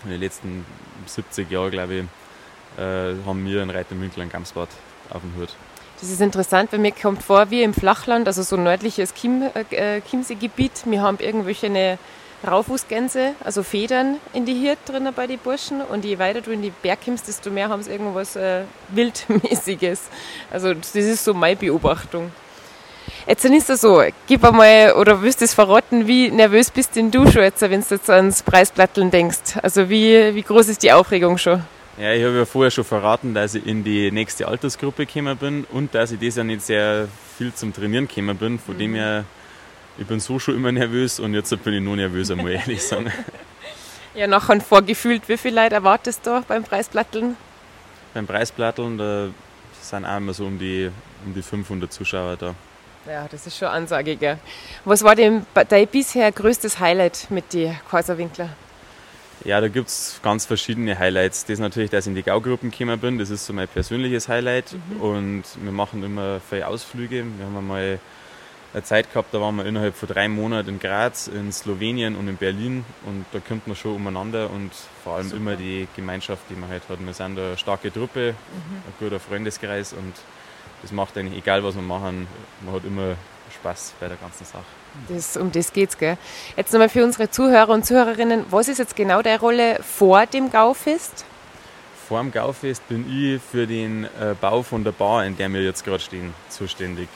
von 0.00 0.10
den 0.10 0.20
letzten 0.20 0.64
70 1.06 1.50
Jahren, 1.50 1.70
glaube 1.70 1.94
ich, 1.94 2.80
äh, 2.80 3.14
haben 3.26 3.44
wir 3.44 3.62
in 3.62 3.70
Reitermünkel 3.70 4.22
ein 4.22 4.30
Gamsbad 4.30 4.68
auf 5.10 5.20
dem 5.20 5.40
Hut. 5.40 5.50
Das 6.00 6.10
ist 6.10 6.20
interessant, 6.20 6.72
weil 6.72 6.80
mir 6.80 6.92
kommt 6.92 7.22
vor, 7.22 7.50
wie 7.50 7.62
im 7.62 7.72
Flachland, 7.72 8.26
also 8.26 8.42
so 8.42 8.56
nördliches 8.56 9.14
Chiem, 9.14 9.44
äh, 9.70 10.00
Chiemseegebiet, 10.02 10.84
wir 10.86 11.02
haben 11.02 11.18
irgendwelche 11.18 11.66
eine 11.66 11.98
Raufußgänse, 12.46 13.34
also 13.42 13.62
Federn 13.62 14.18
in 14.32 14.44
die 14.44 14.54
Hirt 14.54 14.78
drin 14.86 15.08
bei 15.14 15.26
den 15.26 15.38
Burschen 15.38 15.80
und 15.80 16.04
je 16.04 16.18
weiter 16.18 16.40
du 16.40 16.50
in 16.50 16.62
die 16.62 16.72
Berg 16.82 16.98
kommst, 17.04 17.28
desto 17.28 17.50
mehr 17.50 17.68
haben 17.68 17.82
sie 17.82 17.90
irgendwas 17.90 18.36
äh, 18.36 18.64
Wildmäßiges. 18.88 20.02
Also 20.50 20.74
das 20.74 20.94
ist 20.94 21.24
so 21.24 21.32
meine 21.32 21.56
Beobachtung. 21.56 22.32
Jetzt 23.26 23.44
ist 23.44 23.70
es 23.70 23.80
so, 23.80 24.02
gib 24.26 24.44
einmal 24.44 24.92
oder 24.92 25.22
willst 25.22 25.40
du 25.40 25.44
es 25.44 25.54
verraten, 25.54 26.06
wie 26.06 26.30
nervös 26.30 26.70
bist 26.70 26.96
denn 26.96 27.10
du 27.10 27.30
schon 27.30 27.42
jetzt, 27.42 27.60
wenn 27.62 27.80
du 27.80 27.86
jetzt 27.90 28.10
ans 28.10 28.42
Preisplatteln 28.42 29.10
denkst? 29.10 29.56
Also 29.62 29.88
wie, 29.88 30.34
wie 30.34 30.42
groß 30.42 30.68
ist 30.68 30.82
die 30.82 30.92
Aufregung 30.92 31.38
schon? 31.38 31.62
Ja, 31.96 32.12
ich 32.12 32.24
habe 32.24 32.36
ja 32.36 32.44
vorher 32.44 32.70
schon 32.70 32.84
verraten, 32.84 33.34
dass 33.34 33.54
ich 33.54 33.66
in 33.66 33.84
die 33.84 34.10
nächste 34.10 34.48
Altersgruppe 34.48 35.06
gekommen 35.06 35.36
bin 35.36 35.64
und 35.70 35.94
dass 35.94 36.12
ich 36.12 36.18
das 36.18 36.36
ja 36.36 36.44
nicht 36.44 36.62
sehr 36.62 37.08
viel 37.38 37.54
zum 37.54 37.72
Trainieren 37.72 38.08
gekommen 38.08 38.36
bin. 38.36 38.58
Von 38.58 38.74
mhm. 38.74 38.78
dem 38.78 38.94
her 38.94 39.24
ich 39.96 40.06
bin 40.06 40.18
so 40.18 40.38
schon 40.38 40.56
immer 40.56 40.72
nervös 40.72 41.20
und 41.20 41.34
jetzt 41.34 41.50
bin 41.62 41.74
ich 41.74 41.82
nur 41.82 41.96
nervöser, 41.96 42.34
muss 42.36 42.50
ich 42.50 42.60
ehrlich 42.60 42.82
sagen. 42.86 43.12
Ja, 44.14 44.26
nachher 44.26 44.60
vorgefühlt, 44.60 45.28
wie 45.28 45.36
viele 45.36 45.62
Leute 45.62 45.76
erwartest 45.76 46.26
du 46.26 46.42
beim 46.46 46.64
Preisplatteln? 46.64 47.36
Beim 48.12 48.26
Preisplatteln, 48.26 48.98
da 48.98 49.28
sind 49.80 50.04
auch 50.04 50.16
immer 50.16 50.34
so 50.34 50.46
um 50.46 50.58
die, 50.58 50.90
um 51.24 51.34
die 51.34 51.42
500 51.42 51.92
Zuschauer 51.92 52.36
da. 52.36 52.54
Ja, 53.06 53.28
das 53.30 53.46
ist 53.46 53.58
schon 53.58 53.68
Ansage, 53.68 54.16
gell? 54.16 54.38
Was 54.84 55.02
war 55.02 55.14
denn 55.14 55.44
dein 55.68 55.86
bisher 55.86 56.30
größtes 56.32 56.80
Highlight 56.80 57.26
mit 57.30 57.52
den 57.52 57.76
Kaiserwinkler? 57.90 58.48
Ja, 59.44 59.60
da 59.60 59.68
gibt 59.68 59.88
es 59.88 60.20
ganz 60.22 60.46
verschiedene 60.46 60.98
Highlights. 60.98 61.42
Das 61.44 61.54
ist 61.54 61.58
natürlich, 61.60 61.90
dass 61.90 62.06
ich 62.06 62.10
in 62.10 62.14
die 62.14 62.22
Gaugruppen 62.22 62.70
gekommen 62.70 62.98
bin. 62.98 63.18
Das 63.18 63.28
ist 63.28 63.44
so 63.44 63.52
mein 63.52 63.68
persönliches 63.68 64.28
Highlight. 64.28 64.72
Mhm. 64.72 65.00
Und 65.00 65.42
wir 65.62 65.72
machen 65.72 66.02
immer 66.02 66.40
viele 66.40 66.66
Ausflüge. 66.66 67.24
Wir 67.36 67.44
haben 67.44 67.56
einmal 67.58 67.98
eine 68.72 68.82
Zeit 68.82 69.12
gehabt, 69.12 69.32
da 69.32 69.40
waren 69.40 69.54
wir 69.56 69.66
innerhalb 69.66 69.94
von 69.94 70.08
drei 70.08 70.28
Monaten 70.28 70.70
in 70.70 70.78
Graz, 70.80 71.28
in 71.28 71.52
Slowenien 71.52 72.16
und 72.16 72.26
in 72.26 72.36
Berlin. 72.36 72.84
Und 73.06 73.24
da 73.32 73.38
kommt 73.38 73.66
man 73.66 73.76
schon 73.76 73.94
umeinander 73.94 74.50
und 74.50 74.72
vor 75.04 75.16
allem 75.16 75.28
Super. 75.28 75.36
immer 75.36 75.56
die 75.56 75.86
Gemeinschaft, 75.94 76.42
die 76.50 76.54
man 76.54 76.70
halt 76.70 76.82
hat. 76.88 76.98
Wir 77.04 77.14
sind 77.14 77.38
eine 77.38 77.56
starke 77.58 77.92
Truppe, 77.92 78.32
mhm. 78.32 78.76
ein 78.76 78.94
guter 78.98 79.20
Freundeskreis 79.20 79.92
und 79.92 80.14
das 80.84 80.92
macht 80.92 81.16
eigentlich, 81.16 81.38
egal 81.38 81.64
was 81.64 81.74
wir 81.74 81.82
machen, 81.82 82.28
man 82.62 82.74
hat 82.74 82.84
immer 82.84 83.16
Spaß 83.54 83.94
bei 83.98 84.08
der 84.08 84.18
ganzen 84.18 84.44
Sache. 84.44 84.62
Das, 85.08 85.36
um 85.38 85.50
das 85.50 85.72
geht 85.72 85.88
es, 85.88 85.98
gell? 85.98 86.18
Jetzt 86.56 86.72
nochmal 86.72 86.90
für 86.90 87.02
unsere 87.02 87.30
Zuhörer 87.30 87.70
und 87.70 87.86
Zuhörerinnen, 87.86 88.44
was 88.50 88.68
ist 88.68 88.78
jetzt 88.78 88.94
genau 88.94 89.22
deine 89.22 89.40
Rolle 89.40 89.80
vor 89.82 90.26
dem 90.26 90.50
Gaufest? 90.50 91.24
Vor 92.06 92.20
dem 92.20 92.30
Gaufest 92.30 92.86
bin 92.86 93.06
ich 93.10 93.40
für 93.40 93.66
den 93.66 94.04
äh, 94.04 94.34
Bau 94.38 94.62
von 94.62 94.84
der 94.84 94.92
Bar, 94.92 95.24
in 95.24 95.38
der 95.38 95.50
wir 95.50 95.62
jetzt 95.62 95.84
gerade 95.84 96.00
stehen, 96.00 96.34
zuständig. 96.50 97.08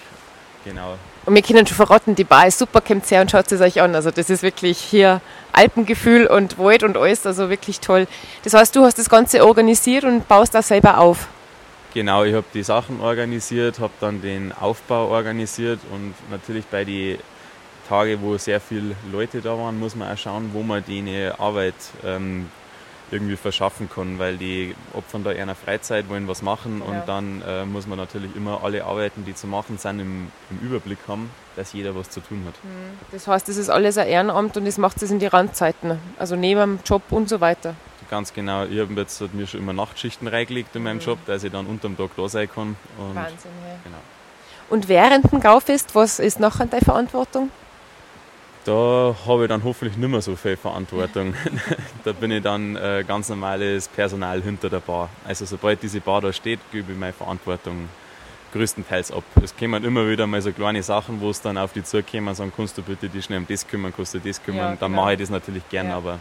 Genau. 0.64 0.96
Und 1.26 1.35
wir 1.35 1.42
können 1.42 1.66
schon 1.66 1.76
verraten, 1.76 2.14
die 2.14 2.24
Bar 2.24 2.46
ist 2.46 2.59
super, 2.59 2.81
kommt 2.81 3.09
her 3.11 3.20
und 3.20 3.31
schaut 3.31 3.52
es 3.52 3.61
euch 3.61 3.83
an. 3.83 3.94
Also 3.94 4.11
das 4.11 4.31
ist 4.31 4.42
wirklich 4.42 4.78
hier 4.78 5.20
Alpengefühl 5.52 6.26
und 6.26 6.59
Wald 6.59 6.85
und 6.85 6.96
alles, 6.96 7.26
also 7.26 7.50
wirklich 7.50 7.81
toll. 7.81 8.07
Das 8.44 8.54
heißt, 8.54 8.74
du 8.74 8.83
hast 8.83 8.98
das 8.98 9.11
Ganze 9.11 9.46
organisiert 9.46 10.04
und 10.04 10.26
baust 10.26 10.54
das 10.54 10.68
selber 10.68 10.98
auf. 10.98 11.28
Genau, 11.98 12.22
ich 12.22 12.32
habe 12.32 12.46
die 12.54 12.62
Sachen 12.62 13.00
organisiert, 13.00 13.80
habe 13.80 13.92
dann 13.98 14.22
den 14.22 14.52
Aufbau 14.52 15.08
organisiert 15.08 15.80
und 15.92 16.14
natürlich 16.30 16.64
bei 16.66 16.84
den 16.84 17.18
Tagen, 17.88 18.20
wo 18.22 18.38
sehr 18.38 18.61
viele 18.61 18.94
Leute 19.11 19.40
da 19.40 19.58
waren, 19.58 19.80
muss 19.80 19.96
man 19.96 20.08
auch 20.08 20.16
schauen, 20.16 20.50
wo 20.52 20.62
man 20.62 20.84
die 20.87 21.28
Arbeit 21.37 21.74
ähm, 22.04 22.46
irgendwie 23.11 23.34
verschaffen 23.34 23.90
kann, 23.92 24.20
weil 24.20 24.37
die 24.37 24.76
opfern 24.94 25.24
da 25.24 25.32
eher 25.32 25.52
Freizeit, 25.56 26.08
wollen 26.08 26.28
was 26.28 26.40
machen 26.40 26.82
und 26.82 26.94
ja. 26.94 27.02
dann 27.04 27.42
äh, 27.44 27.64
muss 27.64 27.88
man 27.88 27.98
natürlich 27.98 28.37
immer 28.37 28.62
alle 28.62 28.84
Arbeiten, 28.84 29.24
die 29.24 29.34
zu 29.34 29.48
machen 29.48 29.76
sind, 29.78 29.98
im, 29.98 30.30
im, 30.50 30.58
Überblick 30.61 30.98
haben, 31.08 31.30
dass 31.56 31.72
jeder 31.72 31.96
was 31.96 32.11
zu 32.11 32.20
tun 32.20 32.44
hat. 32.46 32.54
Mhm. 32.62 32.96
Das 33.11 33.26
heißt, 33.26 33.48
das 33.48 33.56
ist 33.56 33.70
alles 33.70 33.98
ein 33.98 34.06
Ehrenamt 34.06 34.56
und 34.56 34.66
das 34.66 34.78
macht 34.78 35.02
es 35.02 35.11
in 35.11 35.18
die 35.18 35.26
Randzeiten, 35.26 35.98
also 36.16 36.37
neben 36.37 36.61
dem 36.61 36.78
Job 36.84 37.02
und 37.11 37.28
so 37.28 37.40
weiter. 37.40 37.74
Ganz 38.11 38.33
genau, 38.33 38.64
ich 38.64 38.81
habe 38.81 38.94
jetzt 38.94 39.21
hat 39.21 39.35
mir 39.35 39.47
schon 39.47 39.61
immer 39.61 39.75
Nachtschichten 39.75 40.29
reingelegt 40.29 40.75
in 40.75 40.83
meinem 40.83 40.97
mhm. 40.97 41.03
Job, 41.03 41.18
dass 41.27 41.44
ich 41.44 41.53
dann 41.53 41.66
unterm 41.66 41.97
Tag 41.97 42.11
da 42.16 42.29
sein 42.29 42.49
kann. 42.51 42.77
Und 42.97 43.14
Wahnsinn, 43.14 43.51
ja. 43.66 43.79
Genau. 43.85 43.99
Und 44.71 44.88
während 44.88 45.31
dem 45.31 45.40
Gaufest, 45.40 45.94
was 45.94 46.18
ist 46.18 46.40
noch 46.40 46.61
an 46.61 46.71
deiner 46.71 46.85
Verantwortung? 46.85 47.51
Da 48.64 49.14
habe 49.27 49.44
ich 49.44 49.49
dann 49.49 49.64
hoffentlich 49.64 49.97
nicht 49.97 50.11
mehr 50.11 50.21
so 50.21 50.37
viel 50.37 50.57
Verantwortung. 50.57 51.35
da 52.05 52.12
bin 52.12 52.31
ich 52.31 52.42
dann 52.42 52.77
äh, 52.77 53.05
ganz 53.07 53.29
normales 53.31 53.88
Personal 53.88 54.42
hinter 54.42 54.68
der 54.68 54.81
Bar. 54.81 55.09
Also 55.27 55.47
sobald 55.47 55.83
diese 55.83 56.01
Bar 56.01 56.21
da 56.21 56.33
steht, 56.33 56.61
gebe 56.71 56.92
ich 56.92 56.99
meine 56.99 57.14
Verantwortung 57.14 57.88
größtenteils 58.53 59.11
ab. 59.12 59.25
Es 59.42 59.57
kommen 59.57 59.85
immer 59.85 60.09
wieder 60.09 60.27
mal 60.27 60.42
so 60.42 60.53
kleine 60.53 60.83
Sachen, 60.83 61.21
wo 61.21 61.31
es 61.31 61.40
dann 61.40 61.57
auf 61.57 61.73
die 61.73 61.83
zukommen 61.83 62.29
und 62.29 62.35
sagen, 62.35 62.53
kannst 62.55 62.77
du 62.77 62.83
bitte 62.83 63.09
dich 63.09 63.25
schnell 63.25 63.38
um 63.38 63.47
das 63.47 63.66
kümmern, 63.66 63.92
kannst 63.94 64.14
du 64.14 64.18
das 64.18 64.42
kümmern. 64.42 64.61
Ja, 64.61 64.68
genau. 64.71 64.81
Dann 64.81 64.92
mache 64.92 65.12
ich 65.14 65.21
das 65.21 65.31
natürlich 65.31 65.66
gern, 65.68 65.88
ja. 65.88 65.97
aber 65.97 66.18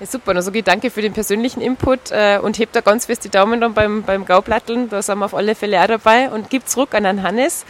ja, 0.00 0.06
super, 0.06 0.34
also 0.34 0.50
danke 0.50 0.90
für 0.90 1.02
den 1.02 1.12
persönlichen 1.12 1.60
Input 1.60 2.10
äh, 2.10 2.38
und 2.42 2.58
hebt 2.58 2.74
da 2.74 2.80
ganz 2.80 3.06
fest 3.06 3.24
die 3.24 3.28
Daumen 3.28 3.60
dann 3.60 3.74
beim, 3.74 4.02
beim 4.02 4.24
Gauplatteln. 4.24 4.88
Da 4.88 5.02
sind 5.02 5.18
wir 5.18 5.26
auf 5.26 5.34
alle 5.34 5.54
Fälle 5.54 5.80
auch 5.82 5.86
dabei 5.86 6.30
und 6.30 6.50
gibt 6.50 6.68
zurück 6.68 6.94
an 6.94 7.04
den 7.04 7.22
Hannes. 7.22 7.64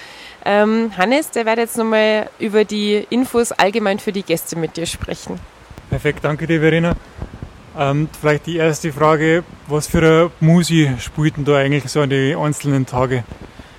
Ähm, 0.45 0.93
Hannes, 0.97 1.31
der 1.31 1.47
wird 1.47 1.59
jetzt 1.59 1.77
nochmal 1.77 2.31
über 2.39 2.65
die 2.65 3.07
Infos 3.11 3.53
allgemein 3.53 3.99
für 3.99 4.13
die 4.13 4.23
Gäste 4.23 4.57
mit 4.57 4.77
dir 4.77 4.87
sprechen. 4.87 5.39
Perfekt, 5.91 6.25
danke 6.25 6.47
dir, 6.47 6.61
Verena. 6.61 6.97
Ähm, 7.77 8.09
vielleicht 8.21 8.47
die 8.47 8.57
erste 8.57 8.93
Frage, 8.93 9.43
was 9.67 9.87
für 9.87 9.99
eine 9.99 10.31
Musi 10.41 10.93
spielt 11.01 11.37
denn 11.37 11.45
da 11.45 11.57
eigentlich 11.57 11.85
so 11.91 12.01
an 12.01 12.11
die 12.11 12.37
einzelnen 12.37 12.87
Tage? 12.87 13.25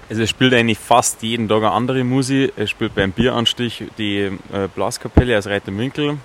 Also 0.09 0.21
es 0.21 0.29
spielt 0.29 0.53
eigentlich 0.53 0.77
fast 0.77 1.23
jeden 1.23 1.47
Tag 1.47 1.57
eine 1.57 1.71
andere 1.71 2.03
Musi. 2.03 2.51
Es 2.55 2.69
spielt 2.69 2.93
beim 2.93 3.11
Bieranstich 3.11 3.85
die 3.97 4.19
äh, 4.19 4.67
Blaskapelle 4.75 5.37
aus 5.37 5.47
Reitermünkel, 5.47 6.17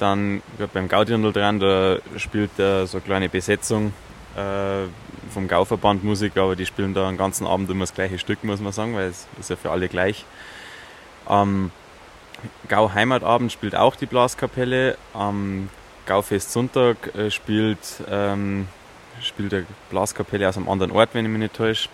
dann 0.00 0.42
beim 0.72 0.88
Gaudirndl 0.88 1.32
dran, 1.32 1.60
da 1.60 1.98
spielt 2.16 2.58
er 2.58 2.86
so 2.86 2.98
eine 2.98 3.04
kleine 3.04 3.28
Besetzung 3.28 3.92
äh, 4.36 4.86
vom 5.30 5.48
Gauverband 5.48 6.04
Musik, 6.04 6.36
aber 6.36 6.56
die 6.56 6.66
spielen 6.66 6.94
da 6.94 7.08
den 7.08 7.16
ganzen 7.16 7.46
Abend 7.46 7.70
immer 7.70 7.84
das 7.84 7.94
gleiche 7.94 8.18
Stück, 8.18 8.42
muss 8.44 8.60
man 8.60 8.72
sagen, 8.72 8.94
weil 8.94 9.08
es 9.08 9.26
ist 9.38 9.50
ja 9.50 9.56
für 9.56 9.70
alle 9.70 9.88
gleich. 9.88 10.24
Am 11.26 11.70
Gau 12.68 12.92
Heimatabend 12.92 13.52
spielt 13.52 13.74
auch 13.74 13.96
die 13.96 14.06
Blaskapelle. 14.06 14.96
Am 15.14 15.68
Gaufest 16.06 16.52
Sonntag 16.52 17.14
äh, 17.14 17.30
spielt, 17.30 17.78
ähm, 18.10 18.66
spielt 19.22 19.52
der 19.52 19.64
Blaskapelle 19.90 20.48
aus 20.48 20.56
einem 20.56 20.68
anderen 20.68 20.92
Ort, 20.92 21.10
wenn 21.12 21.24
ich 21.24 21.30
mich 21.30 21.40
nicht 21.40 21.54
täusche. 21.54 21.88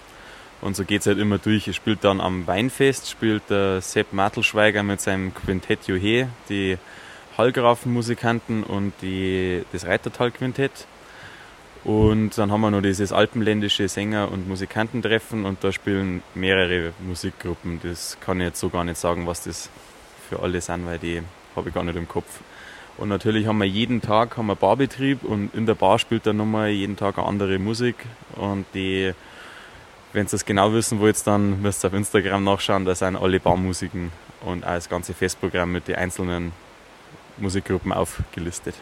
Und 0.62 0.74
so 0.74 0.84
geht 0.84 1.02
es 1.02 1.06
halt 1.06 1.18
immer 1.18 1.38
durch. 1.38 1.68
Es 1.68 1.76
spielt 1.76 2.02
dann 2.04 2.20
am 2.20 2.46
Weinfest, 2.46 3.10
spielt 3.10 3.50
der 3.50 3.80
Sepp 3.82 4.12
Martelschweiger 4.12 4.82
mit 4.82 5.00
seinem 5.00 5.34
Quintett 5.34 5.86
Juhe, 5.86 6.28
die 6.48 6.78
Hallgrafenmusikanten 7.36 8.62
und 8.62 8.92
die, 9.02 9.64
das 9.72 9.86
Reitertal-Quintett. 9.86 10.86
Und 11.84 12.36
dann 12.36 12.50
haben 12.50 12.62
wir 12.62 12.70
noch 12.70 12.82
dieses 12.82 13.12
alpenländische 13.12 13.88
Sänger- 13.88 14.32
und 14.32 14.48
Musikantentreffen 14.48 15.44
und 15.44 15.62
da 15.62 15.70
spielen 15.70 16.22
mehrere 16.34 16.92
Musikgruppen. 17.06 17.80
Das 17.82 18.18
kann 18.20 18.40
ich 18.40 18.46
jetzt 18.46 18.60
so 18.60 18.70
gar 18.70 18.82
nicht 18.82 18.96
sagen, 18.96 19.26
was 19.26 19.44
das 19.44 19.70
für 20.28 20.40
alle 20.40 20.60
sind, 20.60 20.84
weil 20.86 20.98
die 20.98 21.22
habe 21.54 21.68
ich 21.68 21.74
gar 21.74 21.84
nicht 21.84 21.96
im 21.96 22.08
Kopf. 22.08 22.40
Und 22.98 23.08
natürlich 23.08 23.46
haben 23.46 23.58
wir 23.58 23.66
jeden 23.66 24.00
Tag 24.00 24.36
haben 24.36 24.46
wir 24.46 24.56
Barbetrieb 24.56 25.22
und 25.22 25.54
in 25.54 25.66
der 25.66 25.74
Bar 25.74 25.98
spielt 25.98 26.26
dann 26.26 26.38
nochmal 26.38 26.70
jeden 26.70 26.96
Tag 26.96 27.18
eine 27.18 27.26
andere 27.26 27.58
Musik. 27.58 27.96
Und 28.34 28.64
die, 28.74 29.12
wenn 30.12 30.26
ihr 30.26 30.30
das 30.30 30.44
genau 30.44 30.72
wissen 30.72 30.98
wollt, 30.98 31.24
dann 31.26 31.60
müsst 31.60 31.84
ihr 31.84 31.88
auf 31.88 31.94
Instagram 31.94 32.42
nachschauen, 32.42 32.84
da 32.84 32.94
sind 32.94 33.16
alle 33.16 33.38
Barmusiken 33.38 34.10
und 34.44 34.64
auch 34.64 34.70
das 34.70 34.88
ganze 34.88 35.12
Festprogramm 35.12 35.72
mit 35.72 35.88
den 35.88 35.96
einzelnen 35.96 36.52
Musikgruppen 37.38 37.92
aufgelistet. 37.92 38.74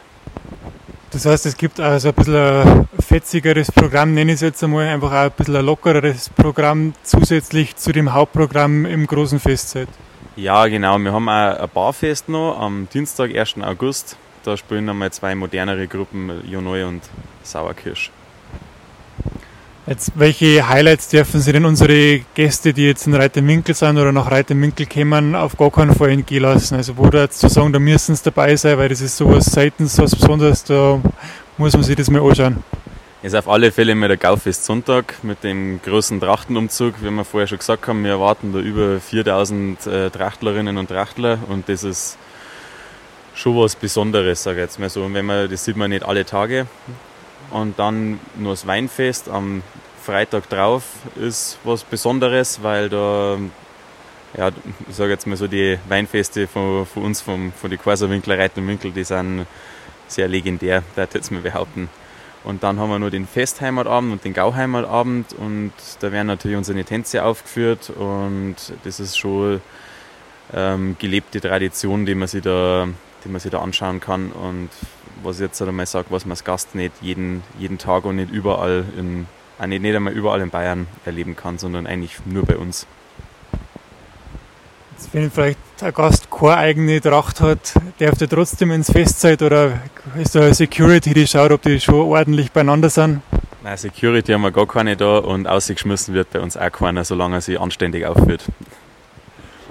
Das 1.10 1.26
heißt, 1.26 1.46
es 1.46 1.56
gibt 1.56 1.78
also 1.78 2.08
ein 2.08 2.14
bisschen 2.14 2.34
ein 2.36 2.88
fetzigeres 2.98 3.70
Programm, 3.70 4.14
nenne 4.14 4.32
ich 4.32 4.36
es 4.36 4.40
jetzt 4.40 4.64
einmal, 4.64 4.88
einfach 4.88 5.12
auch 5.12 5.26
ein 5.26 5.30
bisschen 5.30 5.56
ein 5.56 5.64
lockeres 5.64 6.28
Programm 6.30 6.92
zusätzlich 7.04 7.76
zu 7.76 7.92
dem 7.92 8.12
Hauptprogramm 8.12 8.84
im 8.84 9.06
großen 9.06 9.38
Festzeit. 9.38 9.88
Ja, 10.36 10.66
genau. 10.66 10.98
Wir 10.98 11.12
haben 11.12 11.28
auch 11.28 11.60
ein 11.60 11.68
Barfest 11.72 12.28
noch 12.28 12.58
am 12.58 12.88
Dienstag, 12.92 13.32
1. 13.32 13.58
August. 13.62 14.16
Da 14.42 14.56
spielen 14.56 14.88
einmal 14.88 15.12
zwei 15.12 15.36
modernere 15.36 15.86
Gruppen, 15.86 16.42
Jonoi 16.50 16.82
und 16.82 17.02
Sauerkirsch. 17.44 18.10
Jetzt, 19.86 20.12
welche 20.14 20.66
Highlights 20.66 21.08
dürfen 21.10 21.40
Sie 21.40 21.52
denn 21.52 21.66
unsere 21.66 22.20
Gäste, 22.34 22.72
die 22.72 22.86
jetzt 22.86 23.06
in 23.06 23.12
Reiterminkel 23.12 23.74
sind 23.74 23.98
oder 23.98 24.12
nach 24.12 24.30
Reiterminkel 24.30 24.86
kommen, 24.86 25.34
auf 25.34 25.58
gar 25.58 25.70
keinen 25.70 25.94
Fall 25.94 26.08
entgehen 26.08 26.42
lassen? 26.42 26.76
Also 26.76 26.96
wo 26.96 27.10
da 27.10 27.24
jetzt 27.24 27.38
zu 27.38 27.50
sagen, 27.50 27.70
da 27.70 27.78
müssen 27.78 28.16
sie 28.16 28.22
dabei 28.24 28.56
sein, 28.56 28.78
weil 28.78 28.88
das 28.88 29.02
ist 29.02 29.14
sowas 29.14 29.44
seitens 29.44 29.98
was 29.98 30.16
Besonderes, 30.16 30.64
da 30.64 31.02
muss 31.58 31.74
man 31.74 31.82
sich 31.82 31.96
das 31.96 32.08
mal 32.08 32.22
anschauen. 32.22 32.64
Ist 33.22 33.36
auf 33.36 33.46
alle 33.46 33.70
Fälle 33.72 33.94
mal 33.94 34.08
der 34.08 34.16
Gaufest 34.16 34.64
Sonntag 34.64 35.22
mit 35.22 35.44
dem 35.44 35.82
großen 35.82 36.18
Trachtenumzug. 36.18 36.94
Wie 37.02 37.10
wir 37.10 37.24
vorher 37.26 37.46
schon 37.46 37.58
gesagt 37.58 37.86
haben, 37.86 38.04
wir 38.04 38.12
erwarten 38.12 38.54
da 38.54 38.60
über 38.60 38.98
4000 39.00 39.86
äh, 39.86 40.08
Trachtlerinnen 40.08 40.78
und 40.78 40.88
Trachtler 40.88 41.40
und 41.50 41.68
das 41.68 41.84
ist 41.84 42.16
schon 43.34 43.54
was 43.58 43.76
Besonderes, 43.76 44.44
sage 44.44 44.60
ich 44.60 44.62
jetzt 44.62 44.78
mal 44.78 44.88
so. 44.88 45.02
Und 45.02 45.12
wenn 45.12 45.26
man, 45.26 45.50
das 45.50 45.62
sieht 45.62 45.76
man 45.76 45.90
nicht 45.90 46.06
alle 46.06 46.24
Tage. 46.24 46.66
Und 47.50 47.78
dann 47.78 48.20
nur 48.36 48.52
das 48.52 48.66
Weinfest 48.66 49.28
am 49.28 49.62
Freitag 50.02 50.48
drauf 50.48 50.84
ist 51.16 51.58
was 51.64 51.82
Besonderes, 51.82 52.62
weil 52.62 52.88
da, 52.88 53.38
ja, 54.36 54.50
ich 54.88 54.94
sage 54.94 55.12
jetzt 55.12 55.26
mal 55.26 55.36
so, 55.36 55.46
die 55.46 55.78
Weinfeste 55.88 56.46
von, 56.46 56.84
von 56.84 57.04
uns, 57.04 57.20
vom, 57.20 57.52
von 57.52 57.70
den 57.70 57.80
Kaiserwinkler, 57.80 58.38
Reit 58.38 58.56
und 58.58 58.68
Winkel, 58.68 58.90
die 58.90 59.04
sind 59.04 59.46
sehr 60.08 60.28
legendär, 60.28 60.82
da 60.94 61.04
ich 61.04 61.14
jetzt 61.14 61.30
mal 61.30 61.40
behaupten. 61.40 61.88
Und 62.44 62.62
dann 62.62 62.78
haben 62.78 62.90
wir 62.90 62.98
nur 62.98 63.10
den 63.10 63.26
Festheimatabend 63.26 64.12
und 64.12 64.24
den 64.24 64.34
Gauheimatabend 64.34 65.32
und 65.32 65.72
da 66.00 66.12
werden 66.12 66.26
natürlich 66.26 66.58
unsere 66.58 66.84
Tänze 66.84 67.24
aufgeführt 67.24 67.88
und 67.88 68.56
das 68.84 69.00
ist 69.00 69.16
schon 69.16 69.62
ähm, 70.52 70.96
gelebte 70.98 71.40
Tradition, 71.40 72.04
die 72.04 72.14
man 72.14 72.28
sich 72.28 72.42
da, 72.42 72.86
die 73.24 73.28
man 73.30 73.40
sich 73.40 73.50
da 73.50 73.60
anschauen 73.60 73.98
kann 74.00 74.30
und 74.30 74.68
was 75.22 75.36
ich 75.36 75.42
jetzt 75.42 75.60
einmal 75.62 75.86
sage, 75.86 76.06
was 76.10 76.24
man 76.24 76.32
als 76.32 76.44
Gast 76.44 76.74
nicht 76.74 76.92
jeden, 77.00 77.42
jeden 77.58 77.78
Tag 77.78 78.04
und 78.04 78.16
nicht 78.16 78.30
überall 78.30 78.84
in, 78.98 79.26
äh, 79.60 79.66
nicht, 79.66 79.82
nicht 79.82 79.94
einmal 79.94 80.12
überall 80.12 80.40
in 80.40 80.50
Bayern 80.50 80.86
erleben 81.04 81.36
kann, 81.36 81.58
sondern 81.58 81.86
eigentlich 81.86 82.18
nur 82.26 82.44
bei 82.44 82.56
uns. 82.56 82.86
Wenn 85.12 85.30
vielleicht 85.30 85.58
ein 85.80 85.92
Gast 85.92 86.30
keine 86.30 86.56
eigene 86.56 87.00
Tracht 87.00 87.40
hat, 87.40 87.74
darf 87.98 88.16
der 88.16 88.28
trotzdem 88.28 88.70
ins 88.70 88.90
Festzeit 88.90 89.42
oder 89.42 89.80
ist 90.16 90.34
da 90.34 90.40
eine 90.40 90.54
Security, 90.54 91.14
die 91.14 91.26
schaut, 91.26 91.50
ob 91.50 91.62
die 91.62 91.80
schon 91.80 91.94
ordentlich 91.94 92.52
beieinander 92.52 92.90
sind? 92.90 93.20
Nein, 93.62 93.76
Security 93.76 94.32
haben 94.32 94.42
wir 94.42 94.50
gar 94.50 94.66
keine 94.66 94.96
da 94.96 95.18
und 95.18 95.46
ausgeschmissen 95.46 96.14
wird 96.14 96.30
bei 96.30 96.40
uns 96.40 96.56
auch 96.56 96.70
keiner, 96.70 97.04
solange 97.04 97.36
er 97.36 97.40
sich 97.40 97.60
anständig 97.60 98.06
aufführt. 98.06 98.44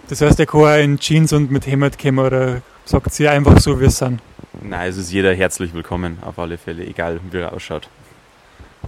Das 0.09 0.21
heißt, 0.21 0.39
der 0.39 0.45
kann 0.45 0.79
in 0.79 0.99
Jeans 0.99 1.31
und 1.33 1.51
mit 1.51 1.65
Hemd 1.67 1.97
kommen 1.97 2.19
oder 2.19 2.61
sagt 2.85 3.13
sie 3.13 3.27
einfach 3.27 3.59
so, 3.59 3.79
wie 3.79 3.85
es 3.85 3.97
sind? 3.97 4.19
Nein, 4.61 4.89
es 4.89 4.97
ist 4.97 5.11
jeder 5.11 5.33
herzlich 5.33 5.73
willkommen, 5.73 6.19
auf 6.21 6.37
alle 6.37 6.57
Fälle, 6.57 6.85
egal 6.85 7.19
wie 7.31 7.37
er 7.37 7.53
ausschaut. 7.53 7.89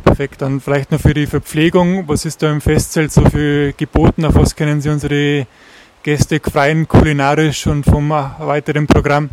Perfekt, 0.03 0.41
dann 0.41 0.61
vielleicht 0.61 0.91
noch 0.91 0.99
für 0.99 1.13
die 1.13 1.25
Verpflegung. 1.25 2.07
Was 2.07 2.25
ist 2.25 2.43
da 2.43 2.51
im 2.51 2.61
Festzelt 2.61 3.11
so 3.11 3.25
für 3.25 3.73
geboten? 3.73 4.25
Auf 4.25 4.35
was 4.35 4.55
können 4.55 4.81
Sie 4.81 4.89
unsere 4.89 5.47
Gäste 6.03 6.39
freien 6.39 6.87
kulinarisch 6.87 7.65
und 7.65 7.83
vom 7.83 8.09
weiteren 8.09 8.85
Programm? 8.85 9.29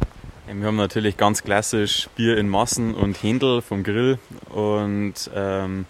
Wir 0.47 0.66
haben 0.66 0.77
natürlich 0.77 1.16
ganz 1.16 1.42
klassisch 1.42 2.09
Bier 2.16 2.38
in 2.38 2.49
Massen 2.49 2.95
und 2.95 3.23
Händel 3.23 3.61
vom 3.61 3.83
Grill 3.83 4.18
und 4.51 5.14
ähm, 5.35 5.87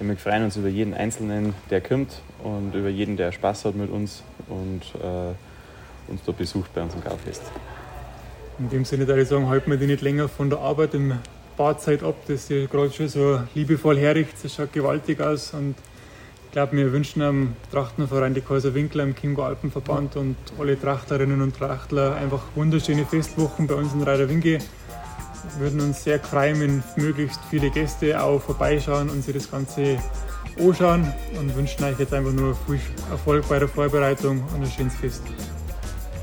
Wir 0.00 0.16
freuen 0.16 0.44
uns 0.44 0.56
über 0.56 0.68
jeden 0.68 0.92
Einzelnen, 0.92 1.54
der 1.70 1.80
kommt 1.80 2.20
und 2.42 2.74
über 2.74 2.88
jeden, 2.88 3.16
der 3.16 3.32
Spaß 3.32 3.64
hat 3.64 3.76
mit 3.76 3.90
uns 3.90 4.22
und 4.48 4.82
äh, 5.00 6.10
uns 6.10 6.22
da 6.26 6.32
besucht 6.32 6.74
bei 6.74 6.82
unserem 6.82 7.04
Gaufest. 7.04 7.42
In 8.58 8.68
dem 8.70 8.84
Sinne 8.84 9.06
würde 9.06 9.22
ich 9.22 9.28
sagen, 9.28 9.48
halten 9.48 9.70
wir 9.70 9.78
die 9.78 9.86
nicht 9.86 10.02
länger 10.02 10.28
von 10.28 10.50
der 10.50 10.58
Arbeit 10.58 10.94
im 10.94 11.14
Badzeit 11.56 12.02
ab, 12.02 12.16
das 12.26 12.50
ihr 12.50 12.66
gerade 12.66 12.90
schon 12.90 13.08
so 13.08 13.40
liebevoll 13.54 13.96
herrichtet. 13.96 14.44
Das 14.44 14.54
schaut 14.54 14.72
gewaltig 14.72 15.20
aus 15.20 15.54
und 15.54 15.76
ich 16.46 16.52
glaube, 16.52 16.76
wir 16.76 16.92
wünschen 16.92 17.22
am 17.22 17.56
Trachtenverein 17.72 18.34
die 18.34 18.40
Kaiser 18.40 18.74
Winkler 18.74 19.04
im 19.04 19.16
Chiemgau 19.16 19.42
Alpenverband 19.42 20.16
und 20.16 20.36
alle 20.58 20.80
Trachterinnen 20.80 21.40
und 21.42 21.56
Trachtler 21.56 22.14
einfach 22.14 22.42
wunderschöne 22.54 23.04
Festwochen 23.06 23.66
bei 23.66 23.74
uns 23.74 23.92
in 23.92 24.02
Reiderwinke. 24.02 24.58
Wir 24.58 24.83
würden 25.58 25.80
uns 25.80 26.04
sehr 26.04 26.20
freuen, 26.20 26.60
wenn 26.60 26.82
möglichst 26.96 27.40
viele 27.50 27.70
Gäste 27.70 28.20
auch 28.20 28.40
vorbeischauen 28.40 29.10
und 29.10 29.22
sich 29.22 29.34
das 29.34 29.50
Ganze 29.50 29.98
anschauen 30.58 31.12
und 31.38 31.54
wünschen 31.56 31.84
euch 31.84 31.98
jetzt 31.98 32.12
einfach 32.12 32.32
nur 32.32 32.54
viel 32.66 32.80
Erfolg 33.10 33.48
bei 33.48 33.58
der 33.58 33.68
Vorbereitung 33.68 34.42
und 34.54 34.62
ein 34.62 34.70
schönes 34.70 34.94
Fest. 34.94 35.22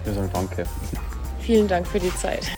Wir 0.04 0.14
sagen 0.14 0.30
Danke. 0.34 0.64
Vielen 1.40 1.68
Dank 1.68 1.88
für 1.88 2.00
die 2.00 2.14
Zeit. 2.16 2.52